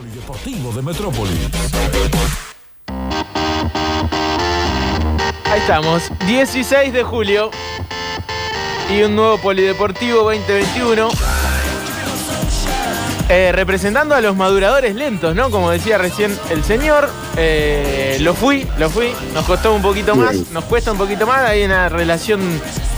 Polideportivo 0.00 0.72
de 0.72 0.80
Metrópolis. 0.80 1.48
Ahí 5.44 5.60
estamos, 5.60 6.10
16 6.26 6.90
de 6.90 7.02
julio 7.02 7.50
y 8.90 9.02
un 9.02 9.14
nuevo 9.14 9.36
Polideportivo 9.36 10.22
2021. 10.22 11.10
Eh, 13.28 13.52
representando 13.52 14.14
a 14.14 14.22
los 14.22 14.34
maduradores 14.36 14.94
lentos, 14.94 15.34
¿no? 15.34 15.50
Como 15.50 15.70
decía 15.70 15.98
recién 15.98 16.34
el 16.48 16.64
señor, 16.64 17.10
eh, 17.36 18.18
lo 18.20 18.34
fui, 18.34 18.66
lo 18.78 18.90
fui, 18.90 19.08
nos 19.34 19.44
costó 19.44 19.74
un 19.74 19.82
poquito 19.82 20.14
más, 20.16 20.50
nos 20.52 20.64
cuesta 20.64 20.92
un 20.92 20.98
poquito 20.98 21.26
más, 21.26 21.48
hay 21.48 21.64
una 21.64 21.88
relación 21.88 22.40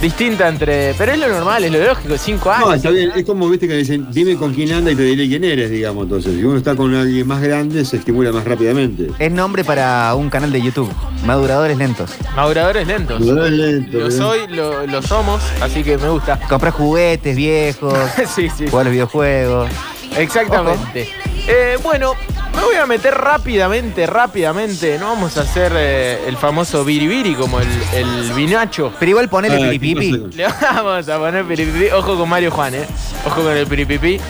distinta 0.01 0.49
entre. 0.49 0.95
Pero 0.95 1.13
es 1.13 1.19
lo 1.19 1.29
normal, 1.29 1.65
es 1.65 1.73
lo 1.73 1.85
lógico, 1.85 2.17
cinco 2.19 2.51
años. 2.51 2.69
No, 2.69 2.75
está 2.75 2.91
bien, 2.91 3.13
es 3.15 3.25
como 3.25 3.49
viste 3.49 3.69
que 3.69 3.77
dicen, 3.77 4.07
dime 4.11 4.37
con 4.37 4.53
quién 4.53 4.73
anda 4.73 4.91
y 4.91 4.97
te 4.97 5.03
diré 5.03 5.29
quién 5.29 5.45
eres, 5.45 5.71
digamos. 5.71 6.05
Entonces, 6.05 6.35
si 6.35 6.45
uno 6.45 6.59
está 6.59 6.75
con 6.75 6.95
alguien 6.95 7.27
más 7.27 7.41
grande, 7.41 7.85
se 7.85 7.99
estimula 7.99 8.33
más 8.33 8.45
rápidamente. 8.45 9.09
Es 9.19 9.31
nombre 9.31 9.65
para 9.65 10.15
un 10.15 10.31
canal 10.31 10.51
de 10.51 10.61
YouTube. 10.61 10.91
Maduradores 11.25 11.77
lentos. 11.77 12.11
Maduradores 12.35 12.87
lentos. 12.87 13.21
Maduradores 13.21 13.59
lentos, 13.59 14.03
Lo 14.03 14.11
soy, 14.11 14.49
lo, 14.49 14.87
lo 14.87 15.03
somos, 15.03 15.43
así 15.61 15.83
que 15.83 15.99
me 15.99 16.09
gusta. 16.09 16.41
Comprar 16.49 16.73
juguetes 16.73 17.37
viejos, 17.37 17.95
sí, 18.35 18.49
sí. 18.57 18.67
jugar 18.69 18.87
los 18.87 18.93
videojuegos. 18.93 19.71
Exactamente. 20.17 21.09
Eh, 21.47 21.79
bueno, 21.83 22.15
me 22.55 22.63
voy 22.63 22.77
a 22.77 22.87
meter 22.87 23.15
rápidamente, 23.15 24.07
rápidamente. 24.07 24.99
No 24.99 25.07
vamos 25.07 25.37
a 25.39 25.43
hacer 25.43 25.73
eh, 25.75 26.25
el 26.27 26.37
famoso 26.37 26.85
biribiri 26.85 27.35
como 27.35 27.61
el, 27.61 27.69
el 27.95 28.33
vinacho. 28.33 28.93
Pero 28.99 29.11
igual 29.11 29.29
ponele 29.29 29.55
Ah, 29.55 29.59
¿qué 29.59 29.79
piripipi. 29.79 30.37
Le 30.37 30.47
vamos 30.47 31.09
a 31.09 31.19
poner 31.19 31.45
piripipi. 31.45 31.87
Ojo 31.91 32.17
con 32.17 32.29
Mario 32.29 32.51
Juan, 32.51 32.75
¿eh? 32.75 32.87
Ojo 33.27 33.43
con 33.43 33.57
el 33.57 33.67
piripipi. 33.67 34.21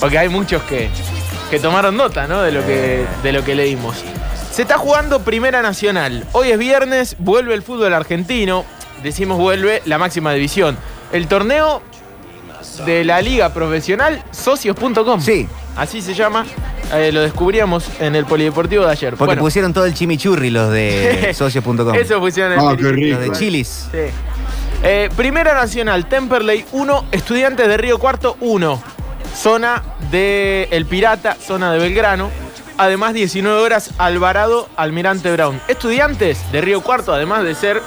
Porque 0.00 0.18
hay 0.18 0.28
muchos 0.28 0.62
que, 0.62 0.88
que 1.50 1.58
tomaron 1.58 1.96
nota, 1.96 2.26
¿no? 2.26 2.42
De 2.42 2.52
lo, 2.52 2.64
que, 2.64 3.04
de 3.22 3.32
lo 3.32 3.44
que 3.44 3.54
leímos. 3.54 3.96
Se 4.52 4.62
está 4.62 4.78
jugando 4.78 5.20
Primera 5.20 5.60
Nacional. 5.62 6.24
Hoy 6.32 6.50
es 6.50 6.58
viernes, 6.58 7.16
vuelve 7.18 7.54
el 7.54 7.62
fútbol 7.62 7.92
argentino. 7.94 8.64
Decimos 9.02 9.38
vuelve 9.38 9.82
la 9.84 9.98
máxima 9.98 10.32
división. 10.32 10.76
El 11.12 11.26
torneo 11.28 11.82
de 12.84 13.04
la 13.04 13.20
liga 13.22 13.52
profesional 13.52 14.22
socios.com. 14.30 15.20
Sí, 15.20 15.48
Así 15.76 16.02
se 16.02 16.12
llama. 16.14 16.44
Eh, 16.94 17.12
lo 17.12 17.20
descubríamos 17.20 17.84
en 18.00 18.16
el 18.16 18.24
polideportivo 18.24 18.84
de 18.84 18.90
ayer. 18.92 19.10
porque 19.10 19.26
Bueno, 19.26 19.42
pusieron 19.42 19.72
todo 19.74 19.84
el 19.84 19.94
chimichurri 19.94 20.50
los 20.50 20.70
de 20.72 21.34
socios.com. 21.36 21.94
Eso 21.94 22.18
pusieron 22.20 22.52
en 22.52 22.58
el 22.60 22.64
Ah. 22.66 22.76
Los 22.78 23.20
de 23.20 23.32
chilis. 23.32 23.88
Sí. 23.92 23.98
Eh, 24.82 25.08
Primera 25.16 25.54
Nacional, 25.54 26.06
Temperley 26.08 26.64
1, 26.72 27.04
Estudiantes 27.12 27.66
de 27.68 27.76
Río 27.76 27.98
Cuarto 27.98 28.36
1. 28.40 28.82
Zona 29.36 29.82
de 30.10 30.68
El 30.70 30.86
Pirata, 30.86 31.36
zona 31.44 31.72
de 31.72 31.78
Belgrano. 31.78 32.30
Además, 32.78 33.12
19 33.12 33.60
horas, 33.60 33.90
Alvarado, 33.98 34.68
Almirante 34.76 35.30
Brown. 35.32 35.60
Estudiantes 35.68 36.50
de 36.52 36.60
Río 36.60 36.80
Cuarto, 36.80 37.12
además 37.12 37.42
de 37.44 37.54
ser 37.54 37.82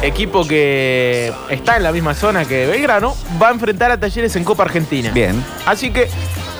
equipo 0.00 0.46
que 0.46 1.32
está 1.50 1.76
en 1.76 1.82
la 1.82 1.90
misma 1.90 2.14
zona 2.14 2.44
que 2.44 2.66
Belgrano, 2.66 3.16
va 3.42 3.48
a 3.48 3.50
enfrentar 3.50 3.90
a 3.90 3.98
Talleres 3.98 4.36
en 4.36 4.44
Copa 4.44 4.62
Argentina. 4.62 5.10
Bien. 5.12 5.44
Así 5.66 5.90
que 5.90 6.08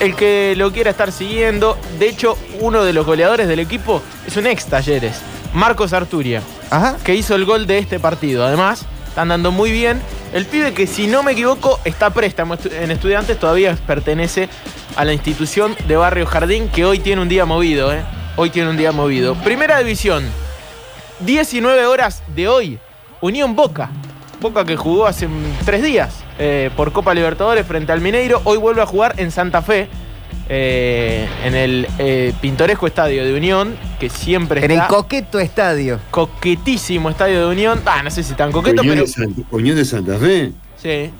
el 0.00 0.14
que 0.14 0.54
lo 0.56 0.72
quiera 0.72 0.90
estar 0.90 1.12
siguiendo, 1.12 1.76
de 1.98 2.08
hecho, 2.08 2.36
uno 2.60 2.84
de 2.84 2.92
los 2.92 3.04
goleadores 3.04 3.48
del 3.48 3.58
equipo 3.58 4.02
es 4.26 4.36
un 4.36 4.46
ex 4.46 4.66
Talleres, 4.66 5.20
Marcos 5.54 5.92
Arturia 5.92 6.42
Ajá. 6.70 6.96
que 7.02 7.14
hizo 7.14 7.34
el 7.34 7.44
gol 7.44 7.66
de 7.66 7.78
este 7.78 7.98
partido. 7.98 8.44
Además, 8.44 8.86
está 9.08 9.22
andando 9.22 9.50
muy 9.50 9.72
bien. 9.72 10.00
El 10.32 10.46
pibe 10.46 10.72
que, 10.72 10.86
si 10.86 11.06
no 11.06 11.22
me 11.22 11.32
equivoco, 11.32 11.80
está 11.84 12.10
préstamo 12.10 12.56
en 12.70 12.90
estudiantes, 12.90 13.38
todavía 13.38 13.76
pertenece 13.86 14.48
a 14.96 15.04
la 15.04 15.12
institución 15.12 15.74
de 15.86 15.96
Barrio 15.96 16.26
Jardín, 16.26 16.68
que 16.68 16.84
hoy 16.84 16.98
tiene 16.98 17.22
un 17.22 17.28
día 17.28 17.44
movido, 17.44 17.92
¿eh? 17.92 18.02
Hoy 18.36 18.50
tiene 18.50 18.70
un 18.70 18.76
día 18.76 18.92
movido. 18.92 19.34
Primera 19.36 19.78
división, 19.78 20.24
19 21.20 21.86
horas 21.86 22.22
de 22.34 22.46
hoy, 22.46 22.78
Unión 23.20 23.56
Boca. 23.56 23.90
Boca 24.40 24.64
que 24.64 24.76
jugó 24.76 25.06
hace 25.06 25.28
tres 25.64 25.82
días 25.82 26.14
eh, 26.38 26.70
por 26.76 26.92
Copa 26.92 27.14
Libertadores 27.14 27.66
frente 27.66 27.92
al 27.92 28.00
Mineiro. 28.00 28.40
Hoy 28.44 28.58
vuelve 28.58 28.82
a 28.82 28.86
jugar 28.86 29.14
en 29.18 29.30
Santa 29.30 29.62
Fe. 29.62 29.88
eh, 30.50 31.28
en 31.44 31.54
el 31.54 31.86
eh, 31.98 32.32
pintoresco 32.40 32.86
estadio 32.86 33.22
de 33.22 33.34
Unión, 33.34 33.76
que 34.00 34.08
siempre 34.08 34.64
En 34.64 34.70
está 34.70 34.84
el 34.84 34.88
coqueto 34.88 35.38
estadio. 35.38 36.00
coquetísimo 36.10 37.10
estadio 37.10 37.40
de 37.46 37.52
Unión. 37.52 37.80
Ah, 37.84 38.02
no 38.02 38.10
sé 38.10 38.22
si 38.22 38.32
tan 38.32 38.50
coqueto, 38.50 38.80
Unión, 38.80 38.94
pero. 38.96 39.06
de 39.06 39.12
Santa, 39.12 39.42
Unión 39.50 39.76
de 39.76 39.84
Santa 39.84 40.16
Fe. 40.16 40.52
Sí, 40.82 41.10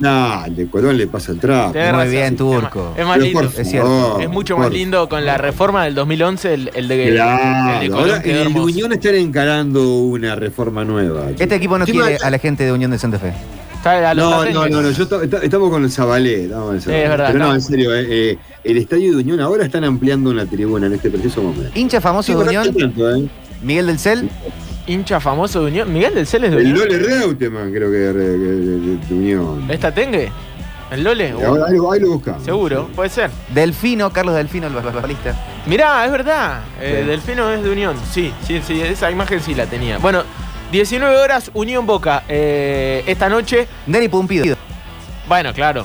Nah, 0.00 0.46
el 0.46 0.56
de 0.56 0.66
Colón 0.68 0.96
le 0.96 1.06
pasa 1.06 1.30
el 1.30 1.38
trapo. 1.38 1.74
Muy 1.74 1.80
razón. 1.80 2.10
bien, 2.10 2.24
Es 2.32 2.36
turco. 2.36 2.90
más- 2.90 2.98
Es 2.98 3.06
más 3.06 3.18
lindo. 3.18 3.52
es 3.56 3.70
cierto. 3.70 4.18
Es 4.20 4.28
mucho 4.28 4.58
más 4.58 4.72
lindo 4.72 5.08
con 5.08 5.24
la 5.24 5.38
reforma 5.38 5.84
del 5.84 5.94
2011, 5.94 6.54
el, 6.54 6.70
el 6.74 6.88
de, 6.88 7.04
el 7.04 7.10
de 7.10 7.14
Claro, 7.14 7.78
Colón 7.92 8.10
ahora 8.10 8.22
en 8.24 8.36
el 8.36 8.52
de. 8.52 8.60
Unión 8.60 8.92
están 8.92 9.14
encarando 9.14 9.98
una 10.00 10.34
reforma 10.34 10.84
nueva. 10.84 11.26
Este 11.38 11.54
equipo 11.54 11.78
no 11.78 11.84
quiere 11.84 12.16
a 12.20 12.30
la 12.30 12.38
gente 12.38 12.64
de 12.64 12.72
Unión 12.72 12.90
de 12.90 12.98
Santa 12.98 13.20
Fe. 13.20 13.32
Está 13.82 14.10
a 14.10 14.14
los 14.14 14.30
No, 14.30 14.44
no, 14.44 14.68
no, 14.68 14.80
no, 14.82 14.90
yo 14.92 15.04
estamos 15.42 15.70
con 15.70 15.82
el 15.82 15.90
Zabalé. 15.90 16.44
estamos 16.44 16.66
con 16.66 16.76
el 16.76 16.82
Zabalé. 16.82 17.02
es 17.02 17.08
verdad, 17.10 17.26
Pero 17.32 17.38
no, 17.46 17.54
en 17.54 17.60
serio, 17.60 17.92
eh, 17.96 18.06
eh, 18.08 18.38
el 18.62 18.76
estadio 18.76 19.16
de 19.16 19.22
Unión 19.24 19.40
ahora 19.40 19.64
están 19.64 19.82
ampliando 19.82 20.30
una 20.30 20.46
tribuna 20.46 20.86
en 20.86 20.92
este 20.92 21.10
preciso 21.10 21.42
momento. 21.42 21.70
Hincha 21.74 22.00
famoso 22.00 22.32
Sí, 22.32 22.38
de 22.38 22.44
Unión, 22.44 22.74
tanto, 22.74 23.10
¿eh? 23.16 23.28
Miguel 23.60 23.86
del 23.88 23.98
Cel. 23.98 24.30
Hincha 24.86 25.18
famoso 25.18 25.62
de 25.62 25.66
Unión. 25.66 25.92
Miguel 25.92 26.14
del 26.14 26.28
Celes 26.28 26.52
de 26.52 26.58
El 26.58 26.66
Unión. 26.72 26.78
Lole 26.88 26.98
Reutemann, 27.00 27.72
creo 27.72 27.90
que 27.90 27.96
de, 27.96 28.12
de- 28.12 28.38
de- 28.38 28.96
de 28.98 29.14
Unión. 29.14 29.68
¿Esta 29.68 29.92
Tengue? 29.92 30.30
¿El 30.92 31.02
Lole? 31.02 31.30
Ahora, 31.32 31.64
ahí, 31.68 31.76
lo- 31.76 31.90
ahí 31.90 32.00
lo 32.00 32.10
buscamos. 32.12 32.44
seguro, 32.44 32.88
puede 32.94 33.08
ser. 33.10 33.30
Delfino, 33.52 34.12
Carlos 34.12 34.34
Delfino, 34.36 34.68
el 34.68 34.74
basbolista. 34.74 35.34
Mirá, 35.66 36.04
es 36.04 36.12
verdad. 36.12 36.60
Eh, 36.80 37.00
Sí. 37.02 37.08
Delfino 37.08 37.50
es 37.50 37.64
de 37.64 37.70
Unión. 37.70 37.96
Sí, 38.12 38.32
sí, 38.46 38.60
sí, 38.64 38.80
esa 38.80 39.10
imagen 39.10 39.40
sí 39.40 39.54
la 39.56 39.66
tenía. 39.66 39.98
Bueno, 39.98 40.22
19 40.72 41.16
horas, 41.18 41.50
Unión 41.54 41.86
Boca. 41.86 42.24
Eh, 42.28 43.04
esta 43.06 43.28
noche, 43.28 43.68
Neri 43.86 44.08
Pumpido. 44.08 44.56
bueno, 45.28 45.52
claro, 45.52 45.84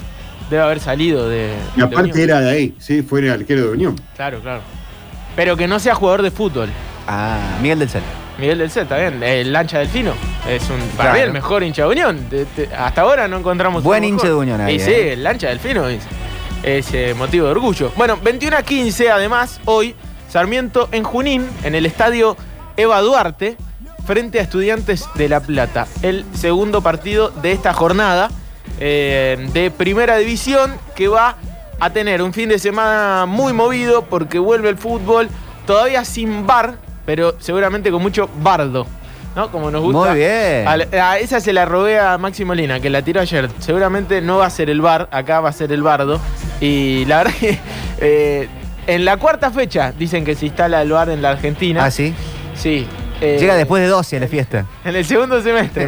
debe 0.50 0.64
haber 0.64 0.80
salido 0.80 1.28
de. 1.30 1.54
Y 1.76 1.80
de 1.80 1.86
aparte 1.86 2.12
Unión. 2.12 2.20
era 2.30 2.40
de 2.40 2.50
ahí, 2.50 2.76
sí, 2.80 3.02
fue 3.04 3.20
el 3.20 3.30
arquero 3.32 3.64
de 3.64 3.70
Unión. 3.72 3.96
Claro, 4.16 4.40
claro. 4.40 4.62
Pero 5.36 5.56
que 5.58 5.68
no 5.68 5.78
sea 5.80 5.94
jugador 5.94 6.22
de 6.22 6.32
fútbol. 6.32 6.70
Ah, 7.08 7.38
Miguel 7.62 7.80
del 7.80 7.90
Cel. 7.90 8.02
Miguel 8.40 8.60
del 8.60 8.72
C, 8.72 8.82
está 8.82 8.98
bien. 8.98 9.22
El 9.24 9.52
lancha 9.52 9.80
delfino. 9.80 10.14
Es 10.48 10.64
un 10.70 10.80
para 10.96 11.10
mí 11.12 11.16
Claro. 11.18 11.28
el 11.28 11.34
mejor 11.34 11.64
hincha 11.64 11.84
de 11.84 11.88
Unión. 11.90 12.30
De- 12.30 12.46
de- 12.56 12.74
hasta 12.76 13.02
ahora 13.02 13.28
no 13.28 13.38
encontramos 13.38 13.84
Buen 13.84 14.04
hincha 14.04 14.24
mejor. 14.24 14.30
de 14.30 14.36
Unión 14.36 14.62
ahí, 14.62 14.76
Y 14.76 14.80
sí, 14.80 14.92
eh. 14.92 15.14
el 15.14 15.24
lancha 15.24 15.50
delfino 15.50 15.88
es, 15.88 16.04
es 16.64 16.94
eh, 16.94 17.14
motivo 17.18 17.46
de 17.46 17.52
orgullo. 17.52 17.92
Bueno, 17.98 18.18
21 18.24 18.56
a 18.58 18.64
15, 18.64 19.10
además, 19.12 19.60
hoy, 19.66 19.96
Sarmiento 20.30 20.88
en 20.92 21.04
Junín, 21.04 21.48
en 21.64 21.76
el 21.76 21.86
estadio 21.86 22.38
Eva 22.78 23.02
Duarte, 23.02 23.58
frente 24.08 24.40
a 24.40 24.42
Estudiantes 24.42 25.06
de 25.16 25.28
La 25.28 25.42
Plata. 25.42 25.86
El 26.02 26.26
segundo 26.34 26.82
partido 26.82 27.30
de 27.30 27.52
esta 27.52 27.74
jornada 27.74 28.30
eh, 28.80 29.50
de 29.54 29.70
Primera 29.70 30.16
División 30.16 30.74
que 30.96 31.10
va 31.10 31.36
a 31.80 31.90
tener 31.90 32.22
un 32.22 32.32
fin 32.34 32.48
de 32.48 32.58
semana 32.58 33.26
muy 33.28 33.52
movido 33.52 34.06
porque 34.06 34.40
vuelve 34.40 34.70
el 34.70 34.78
fútbol, 34.78 35.28
todavía 35.66 36.06
sin 36.06 36.48
bar, 36.48 36.76
pero 37.06 37.36
seguramente 37.40 37.92
con 37.92 38.02
mucho 38.02 38.30
bardo. 38.42 38.88
¿No? 39.36 39.52
Como 39.52 39.70
nos 39.70 39.84
gusta. 39.84 40.12
Muy 40.12 40.20
bien. 40.20 40.68
A 40.68 41.20
esa 41.20 41.40
se 41.40 41.54
la 41.54 41.66
robé 41.66 42.00
a 42.00 42.18
Maxi 42.18 42.44
Molina, 42.44 42.80
que 42.80 42.90
la 42.90 43.04
tiró 43.04 43.22
ayer. 43.22 43.50
Seguramente 43.60 44.20
no 44.20 44.38
va 44.38 44.48
a 44.48 44.50
ser 44.50 44.70
el 44.72 44.82
bar, 44.82 45.10
acá 45.12 45.42
va 45.42 45.50
a 45.50 45.54
ser 45.54 45.72
el 45.72 45.84
bardo. 45.84 46.20
Y 46.60 47.06
la 47.06 47.18
verdad 47.18 47.34
que 47.40 47.60
eh, 48.00 48.48
en 48.88 49.06
la 49.06 49.18
cuarta 49.18 49.52
fecha 49.52 49.92
dicen 49.92 50.26
que 50.26 50.34
se 50.34 50.48
instala 50.48 50.82
el 50.82 50.92
bar 50.92 51.10
en 51.10 51.22
la 51.22 51.32
Argentina. 51.32 51.86
Ah, 51.86 51.92
sí. 51.92 52.16
Sí. 52.56 52.88
Eh, 53.22 53.38
Llega 53.40 53.56
después 53.56 53.82
de 53.82 53.90
12 53.90 54.18
a 54.18 54.20
la 54.20 54.28
fiesta. 54.28 54.66
En 54.84 54.96
el 54.96 55.06
segundo 55.06 55.42
semestre. 55.42 55.88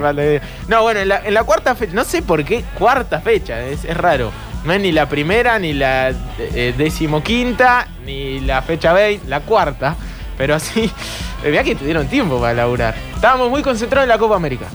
No, 0.67 0.81
bueno, 0.81 0.99
en 0.99 1.07
la, 1.07 1.25
en 1.25 1.33
la 1.33 1.43
cuarta 1.43 1.75
fecha, 1.75 1.93
no 1.93 2.03
sé 2.03 2.21
por 2.21 2.43
qué 2.43 2.63
cuarta 2.77 3.19
fecha, 3.21 3.61
es, 3.61 3.85
es 3.85 3.95
raro. 3.95 4.31
No 4.65 4.73
es 4.73 4.81
ni 4.81 4.91
la 4.91 5.07
primera, 5.07 5.57
ni 5.57 5.73
la 5.73 6.09
eh, 6.37 6.73
decimoquinta, 6.77 7.87
ni 8.05 8.41
la 8.41 8.61
fecha 8.61 8.91
20, 8.93 9.27
la 9.27 9.39
cuarta. 9.41 9.95
Pero 10.37 10.55
así, 10.55 10.91
vea 11.43 11.63
que 11.63 11.75
tuvieron 11.75 12.07
tiempo 12.07 12.39
para 12.39 12.53
laburar. 12.53 12.95
Estábamos 13.15 13.49
muy 13.49 13.61
concentrados 13.61 14.05
en 14.05 14.09
la 14.09 14.17
Copa 14.17 14.35
América. 14.35 14.65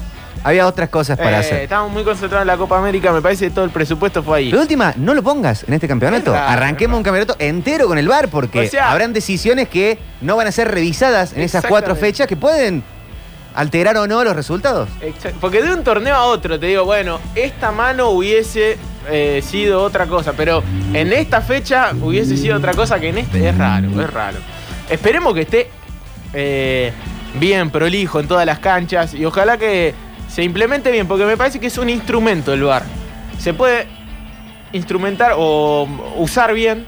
Había 0.44 0.67
otras 0.67 0.91
cosas 0.91 1.17
para 1.17 1.38
Eh, 1.38 1.41
hacer. 1.41 1.62
Estábamos 1.62 1.91
muy 1.93 2.05
concentrados 2.05 2.43
en 2.43 2.46
la 2.49 2.56
Copa 2.58 2.79
América, 2.79 3.11
me 3.12 3.23
parece 3.23 3.46
que 3.46 3.50
todo 3.50 3.64
el 3.64 3.70
presupuesto 3.70 4.23
fue 4.23 4.38
ahí. 4.38 4.50
Pero 4.50 4.61
última, 4.62 4.93
no 4.96 5.14
lo 5.14 5.23
pongas 5.23 5.64
en 5.67 5.73
este 5.75 5.88
campeonato. 5.88 6.35
Arranquemos 6.35 6.96
un 6.99 7.02
campeonato 7.02 7.35
entero 7.38 7.87
con 7.88 7.96
el 7.99 8.06
VAR 8.06 8.29
porque 8.29 8.61
O 8.61 8.69
sea- 8.69 8.91
habrán 8.93 9.12
decisiones 9.14 9.69
que 9.69 9.99
no 10.20 10.37
van 10.37 10.46
a 10.46 10.52
ser 10.52 10.70
revisadas 10.70 11.32
en 11.32 11.41
esas 11.41 11.64
cuatro 11.67 11.96
fechas 11.96 12.26
que 12.26 12.37
pueden 12.37 12.85
alterar 13.55 13.96
o 13.96 14.06
no 14.06 14.23
los 14.23 14.37
resultados. 14.37 14.88
Exacto. 15.00 15.38
Porque 15.41 15.62
de 15.62 15.73
un 15.73 15.82
torneo 15.82 16.14
a 16.14 16.25
otro 16.25 16.58
te 16.61 16.67
digo, 16.67 16.85
bueno, 16.85 17.20
esta 17.35 17.73
mano 17.73 18.11
hubiese 18.11 18.76
eh, 19.11 19.43
sido 19.47 19.82
otra 19.82 20.06
cosa, 20.06 20.32
pero 20.37 20.62
en 20.93 21.12
esta 21.12 21.40
fecha 21.40 21.93
hubiese 22.02 22.37
sido 22.37 22.56
otra 22.58 22.75
cosa 22.75 22.99
que 23.00 23.08
en 23.11 23.19
este. 23.19 23.49
Es 23.49 23.56
raro, 23.56 23.88
es 24.00 24.12
raro. 24.12 24.38
Esperemos 24.90 25.32
que 25.35 25.40
esté 25.43 25.70
eh, 26.35 26.93
bien, 27.38 27.70
prolijo 27.70 28.20
en 28.20 28.29
todas 28.29 28.44
las 28.44 28.58
canchas 28.58 29.14
y 29.14 29.25
ojalá 29.25 29.56
que 29.56 29.94
se 30.34 30.42
implemente 30.42 30.90
bien, 30.90 31.06
porque 31.06 31.25
me 31.25 31.36
parece 31.36 31.60
que 31.60 31.69
es 31.69 31.78
un 31.78 31.88
instrumento 31.88 32.52
el 32.52 32.64
VAR. 32.64 32.82
Se 33.38 33.54
puede 33.54 33.86
instrumentar 34.72 35.34
o 35.36 35.86
usar 36.16 36.52
bien 36.52 36.86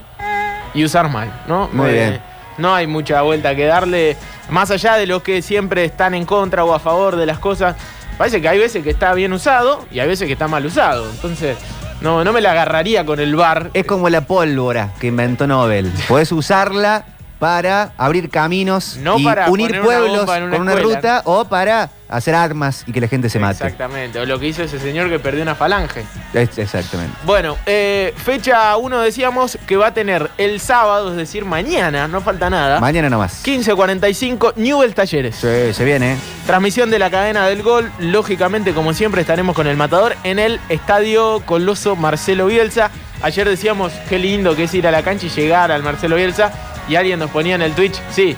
y 0.74 0.84
usar 0.84 1.08
mal, 1.08 1.32
¿no? 1.46 1.68
Muy 1.72 1.92
bien. 1.92 2.20
No 2.58 2.74
hay 2.74 2.88
mucha 2.88 3.22
vuelta 3.22 3.54
que 3.54 3.66
darle, 3.66 4.16
más 4.50 4.72
allá 4.72 4.96
de 4.96 5.06
los 5.06 5.22
que 5.22 5.42
siempre 5.42 5.84
están 5.84 6.14
en 6.14 6.24
contra 6.24 6.64
o 6.64 6.74
a 6.74 6.80
favor 6.80 7.14
de 7.14 7.24
las 7.24 7.38
cosas. 7.38 7.76
Parece 8.18 8.40
que 8.40 8.48
hay 8.48 8.58
veces 8.58 8.82
que 8.82 8.90
está 8.90 9.14
bien 9.14 9.32
usado 9.32 9.86
y 9.92 10.00
hay 10.00 10.08
veces 10.08 10.26
que 10.26 10.32
está 10.32 10.48
mal 10.48 10.66
usado. 10.66 11.08
Entonces, 11.08 11.56
no, 12.00 12.24
no 12.24 12.32
me 12.32 12.40
la 12.40 12.50
agarraría 12.50 13.06
con 13.06 13.20
el 13.20 13.36
bar. 13.36 13.70
Es 13.74 13.86
como 13.86 14.08
la 14.08 14.22
pólvora 14.22 14.90
que 14.98 15.06
inventó 15.06 15.46
Nobel. 15.46 15.92
Podés 16.08 16.32
usarla 16.32 17.04
para 17.38 17.92
abrir 17.98 18.30
caminos 18.30 18.96
No 18.96 19.18
y 19.18 19.24
para 19.24 19.50
unir 19.50 19.72
una 19.72 19.82
pueblos 19.82 20.22
una 20.22 20.50
con 20.50 20.60
una 20.62 20.72
escuela. 20.74 20.96
ruta 20.96 21.22
o 21.24 21.44
para 21.44 21.90
hacer 22.08 22.34
armas 22.34 22.84
y 22.86 22.92
que 22.92 23.00
la 23.00 23.08
gente 23.08 23.28
se 23.28 23.38
mate. 23.38 23.64
Exactamente, 23.64 24.18
o 24.20 24.26
lo 24.26 24.38
que 24.38 24.46
hizo 24.46 24.62
ese 24.62 24.78
señor 24.78 25.08
que 25.10 25.18
perdió 25.18 25.42
una 25.42 25.54
falange. 25.54 26.04
Exactamente. 26.32 27.16
Bueno, 27.24 27.56
eh, 27.66 28.14
fecha 28.16 28.76
1 28.76 29.00
decíamos 29.00 29.58
que 29.66 29.76
va 29.76 29.88
a 29.88 29.94
tener 29.94 30.30
el 30.38 30.60
sábado, 30.60 31.10
es 31.10 31.16
decir, 31.16 31.44
mañana, 31.44 32.06
no 32.08 32.20
falta 32.20 32.48
nada. 32.48 32.78
Mañana 32.80 33.10
nomás. 33.10 33.44
15.45, 33.44 34.54
Newell 34.56 34.94
Talleres. 34.94 35.36
Sí, 35.36 35.72
se 35.74 35.84
viene. 35.84 36.16
Transmisión 36.46 36.90
de 36.90 36.98
la 36.98 37.10
cadena 37.10 37.46
del 37.48 37.62
gol. 37.62 37.90
Lógicamente, 37.98 38.72
como 38.72 38.94
siempre, 38.94 39.20
estaremos 39.20 39.56
con 39.56 39.66
el 39.66 39.76
matador 39.76 40.16
en 40.22 40.38
el 40.38 40.60
estadio 40.68 41.40
Coloso 41.44 41.96
Marcelo 41.96 42.46
Bielsa. 42.46 42.90
Ayer 43.22 43.48
decíamos 43.48 43.92
qué 44.08 44.18
lindo 44.18 44.54
que 44.54 44.64
es 44.64 44.74
ir 44.74 44.86
a 44.86 44.90
la 44.90 45.02
cancha 45.02 45.26
y 45.26 45.30
llegar 45.30 45.72
al 45.72 45.82
Marcelo 45.82 46.16
Bielsa. 46.16 46.52
Y 46.88 46.94
alguien 46.96 47.18
nos 47.18 47.30
ponía 47.30 47.54
en 47.56 47.62
el 47.62 47.72
Twitch, 47.72 48.00
sí, 48.10 48.36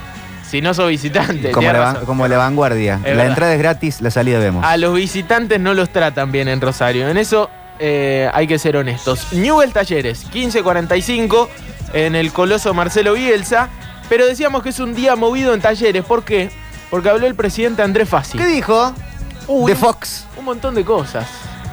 si 0.49 0.61
no 0.63 0.73
sos 0.75 0.89
visitante. 0.89 1.51
Como 1.51 1.67
la, 1.71 1.79
van- 1.79 1.93
razón. 1.95 2.07
como 2.07 2.27
la 2.29 2.39
vanguardia. 2.39 2.95
la 3.03 3.09
verdad. 3.11 3.27
entrada 3.27 3.53
es 3.55 3.59
gratis, 3.59 4.01
la 4.01 4.11
salida 4.11 4.39
vemos. 4.39 4.65
A 4.65 4.77
los 4.77 4.95
visitantes 4.95 5.61
no 5.61 5.75
los 5.75 5.91
tratan 5.91 6.33
bien 6.33 6.49
en 6.49 6.61
Rosario. 6.61 7.09
En 7.09 7.19
eso 7.19 7.51
eh, 7.79 8.31
hay 8.33 8.47
que 8.47 8.59
ser 8.59 8.77
honestos. 8.77 9.33
Newell 9.33 9.73
Talleres, 9.73 10.27
15.45 10.33 11.49
en 11.93 12.15
el 12.15 12.33
Coloso 12.33 12.73
Marcelo 12.75 13.13
Bielsa. 13.15 13.69
Pero 14.09 14.27
decíamos 14.27 14.63
que 14.63 14.71
es 14.71 14.81
un 14.81 14.95
día 14.95 15.17
movido 15.17 15.53
en 15.53 15.61
Talleres. 15.61 16.03
¿Por 16.05 16.25
qué? 16.25 16.51
Porque 16.91 17.11
habló 17.11 17.27
el 17.27 17.35
presidente 17.35 17.83
Andrés 17.83 18.09
Fassi. 18.09 18.39
¿Qué 18.39 18.47
dijo? 18.47 18.95
Uy, 19.47 19.71
De 19.71 19.77
Fox. 19.77 20.25
Un 20.39 20.47
montón 20.47 20.75
de 20.75 20.85
cosas, 20.85 21.27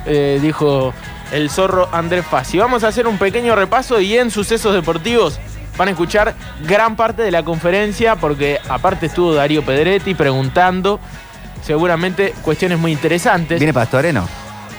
eh, 0.06 0.40
dijo 0.42 0.94
el 1.32 1.50
zorro 1.50 1.88
Andrés 1.94 2.26
Fassi. 2.30 2.58
Vamos 2.58 2.84
a 2.84 2.90
hacer 2.90 3.08
un 3.08 3.18
pequeño 3.18 3.56
repaso 3.56 4.02
y 4.02 4.18
en 4.18 4.32
sucesos 4.32 4.74
deportivos 4.74 5.40
van 5.78 5.88
a 5.88 5.92
escuchar 5.92 6.34
gran 6.68 6.96
parte 6.96 7.22
de 7.22 7.32
la 7.32 7.44
conferencia 7.44 8.16
porque 8.16 8.60
aparte 8.70 9.08
estuvo 9.08 9.34
Darío 9.34 9.64
Pedretti 9.64 10.14
preguntando 10.14 11.00
seguramente 11.64 12.34
cuestiones 12.42 12.78
muy 12.80 12.92
interesantes. 12.92 13.60
¿Viene 13.60 13.74
Pastore? 13.74 14.14
No. 14.14 14.28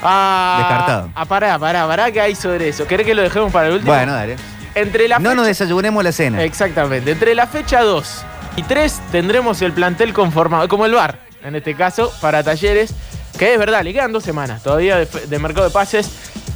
Ah, 0.03 0.57
Descartado. 0.61 1.11
Ah, 1.15 1.25
pará, 1.25 1.59
pará, 1.59 1.87
pará, 1.87 2.11
¿qué 2.13 2.21
hay 2.21 2.35
sobre 2.35 2.69
eso? 2.69 2.87
¿Querés 2.87 3.07
que 3.07 3.15
lo 3.15 3.23
dejemos 3.23 3.53
para 3.53 3.69
el 3.69 3.75
último? 3.75 3.93
Bueno, 3.93 4.13
dale. 4.13 4.37
Entre 4.75 5.09
la 5.09 5.19
No 5.19 5.31
fecha- 5.31 5.35
nos 5.37 5.47
desayunemos 5.47 6.05
la 6.05 6.13
cena. 6.13 6.43
Exactamente. 6.43 7.11
Entre 7.11 7.35
la 7.35 7.47
fecha 7.47 7.81
2 7.83 8.23
y 8.57 8.63
3 8.63 9.01
tendremos 9.11 9.63
el 9.63 9.73
plantel 9.73 10.13
conformado, 10.13 10.69
como 10.69 10.87
el 10.87 10.93
bar, 10.95 11.19
en 11.43 11.57
este 11.57 11.75
caso, 11.75 12.13
para 12.21 12.43
talleres, 12.43 12.93
que 13.39 13.53
es 13.55 13.59
verdad, 13.59 13.83
le 13.83 13.93
quedan 13.93 14.13
dos 14.13 14.23
semanas 14.23 14.63
todavía 14.63 14.97
de, 14.99 15.07
de 15.07 15.39
mercado 15.39 15.67
de 15.67 15.73
pases. 15.73 16.11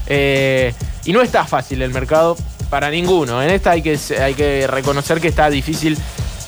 eh, 0.07 0.75
y 1.05 1.13
no 1.15 1.23
está 1.23 1.45
fácil 1.45 1.81
el 1.81 1.93
mercado 1.93 2.37
para 2.71 2.89
ninguno. 2.91 3.43
En 3.43 3.51
esta 3.51 3.73
hay 3.73 3.83
que, 3.83 3.99
hay 4.21 4.35
que 4.35 4.67
reconocer 4.67 5.21
que 5.21 5.29
está 5.29 5.51
difícil 5.51 5.99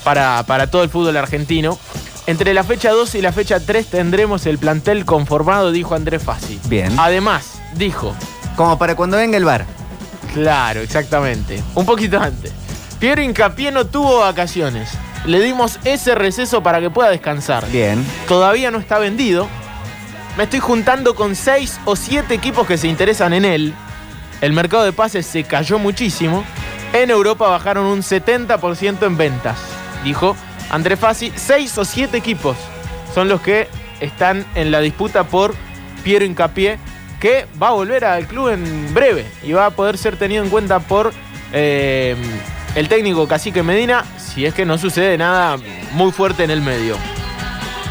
para, 0.04 0.44
para 0.46 0.69
todo 0.69 0.82
el 0.82 0.88
fútbol 0.88 1.16
argentino. 1.16 1.78
Entre 2.26 2.54
la 2.54 2.62
fecha 2.62 2.92
2 2.92 3.16
y 3.16 3.20
la 3.20 3.32
fecha 3.32 3.58
3 3.58 3.86
tendremos 3.86 4.46
el 4.46 4.58
plantel 4.58 5.04
conformado, 5.04 5.72
dijo 5.72 5.94
Andrés 5.94 6.22
Fassi. 6.22 6.60
Bien. 6.66 6.94
Además, 6.98 7.60
dijo, 7.74 8.14
Como 8.56 8.78
para 8.78 8.94
cuando 8.94 9.16
venga 9.16 9.36
el 9.36 9.44
bar. 9.44 9.66
Claro, 10.32 10.80
exactamente. 10.80 11.62
Un 11.74 11.84
poquito 11.84 12.20
antes. 12.20 12.52
Piero 13.00 13.20
Incapié 13.20 13.72
no 13.72 13.86
tuvo 13.86 14.20
vacaciones. 14.20 14.90
Le 15.26 15.40
dimos 15.40 15.78
ese 15.84 16.14
receso 16.14 16.62
para 16.62 16.80
que 16.80 16.90
pueda 16.90 17.10
descansar. 17.10 17.69
Bien. 17.70 18.04
Todavía 18.28 18.70
no 18.70 18.78
está 18.78 18.98
vendido. 18.98 19.48
Me 20.36 20.44
estoy 20.44 20.60
juntando 20.60 21.14
con 21.14 21.34
seis 21.34 21.80
o 21.84 21.96
siete 21.96 22.34
equipos 22.34 22.66
que 22.66 22.78
se 22.78 22.88
interesan 22.88 23.32
en 23.32 23.44
él. 23.44 23.74
El 24.43 24.53
mercado 24.53 24.83
de 24.83 24.93
pases 24.93 25.25
se 25.25 25.44
cayó 25.44 25.79
muchísimo. 25.79 26.44
En 26.93 27.11
Europa 27.11 27.49
bajaron 27.49 27.87
un 27.87 28.00
70% 28.00 29.06
en 29.06 29.17
ventas. 29.17 29.59
Dijo 30.05 30.37
André 30.69 30.97
Fassi, 30.97 31.33
seis 31.37 31.79
o 31.79 31.85
siete 31.85 32.19
equipos 32.19 32.56
son 33.15 33.29
los 33.29 33.41
que 33.41 33.69
están 34.00 34.44
en 34.55 34.73
la 34.73 34.81
disputa 34.81 35.25
por 35.25 35.55
Piero 36.03 36.25
Incapié, 36.25 36.79
que 37.21 37.47
va 37.62 37.69
a 37.69 37.73
volver 37.73 38.05
al 38.05 38.27
club 38.27 38.49
en 38.49 38.93
breve 38.93 39.27
y 39.44 39.53
va 39.53 39.67
a 39.67 39.71
poder 39.71 39.97
ser 39.97 40.17
tenido 40.17 40.43
en 40.43 40.50
cuenta 40.50 40.81
por 40.81 41.12
eh, 41.53 42.17
el 42.75 42.89
técnico 42.89 43.29
Cacique 43.29 43.62
Medina, 43.62 44.05
si 44.19 44.44
es 44.44 44.55
que 44.55 44.65
no 44.65 44.77
sucede 44.77 45.17
nada 45.17 45.56
muy 45.93 46.11
fuerte 46.11 46.43
en 46.43 46.50
el 46.50 46.62
medio. 46.62 46.97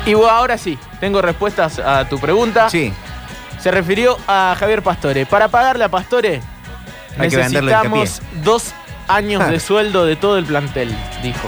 Y 0.06 0.13
ahora 0.13 0.57
sí, 0.57 0.77
tengo 1.00 1.21
respuestas 1.21 1.80
a 1.80 2.09
tu 2.09 2.19
pregunta. 2.19 2.69
Sí. 2.69 2.92
Se 3.61 3.71
refirió 3.71 4.17
a 4.27 4.55
Javier 4.59 4.81
Pastore. 4.81 5.25
Para 5.25 5.47
pagarle 5.47 5.83
a 5.83 5.89
Pastore 5.89 6.41
Hay 7.17 7.29
necesitamos 7.29 8.21
dos 8.43 8.71
años 9.07 9.47
de 9.49 9.59
sueldo 9.59 10.05
de 10.05 10.15
todo 10.15 10.37
el 10.37 10.45
plantel, 10.45 10.95
dijo. 11.21 11.47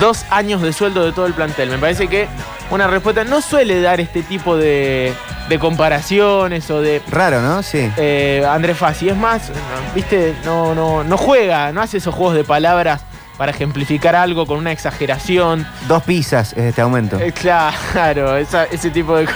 Dos 0.00 0.24
años 0.30 0.60
de 0.62 0.72
sueldo 0.72 1.04
de 1.04 1.12
todo 1.12 1.26
el 1.26 1.32
plantel. 1.32 1.70
Me 1.70 1.78
parece 1.78 2.08
que 2.08 2.28
una 2.70 2.86
respuesta 2.86 3.24
no 3.24 3.40
suele 3.40 3.80
dar 3.80 4.00
este 4.00 4.22
tipo 4.22 4.56
de, 4.56 5.12
de 5.48 5.58
comparaciones 5.58 6.68
o 6.70 6.80
de... 6.82 7.00
Raro, 7.08 7.40
¿no? 7.40 7.62
Sí. 7.62 7.90
Eh, 7.96 8.44
Andrés 8.48 8.76
Fassi, 8.76 9.08
es 9.08 9.16
más, 9.16 9.48
no, 9.50 9.54
viste, 9.94 10.34
no, 10.44 10.74
no, 10.74 11.04
no 11.04 11.16
juega, 11.16 11.72
no 11.72 11.80
hace 11.80 11.98
esos 11.98 12.14
juegos 12.14 12.34
de 12.34 12.44
palabras 12.44 13.02
para 13.38 13.52
ejemplificar 13.52 14.16
algo 14.16 14.44
con 14.46 14.58
una 14.58 14.72
exageración. 14.72 15.66
Dos 15.88 16.02
pizzas 16.02 16.52
es 16.54 16.64
este 16.64 16.80
aumento. 16.82 17.18
Eh, 17.20 17.32
claro, 17.32 18.36
esa- 18.38 18.64
ese 18.64 18.90
tipo 18.90 19.16
de, 19.16 19.26
cu- 19.26 19.32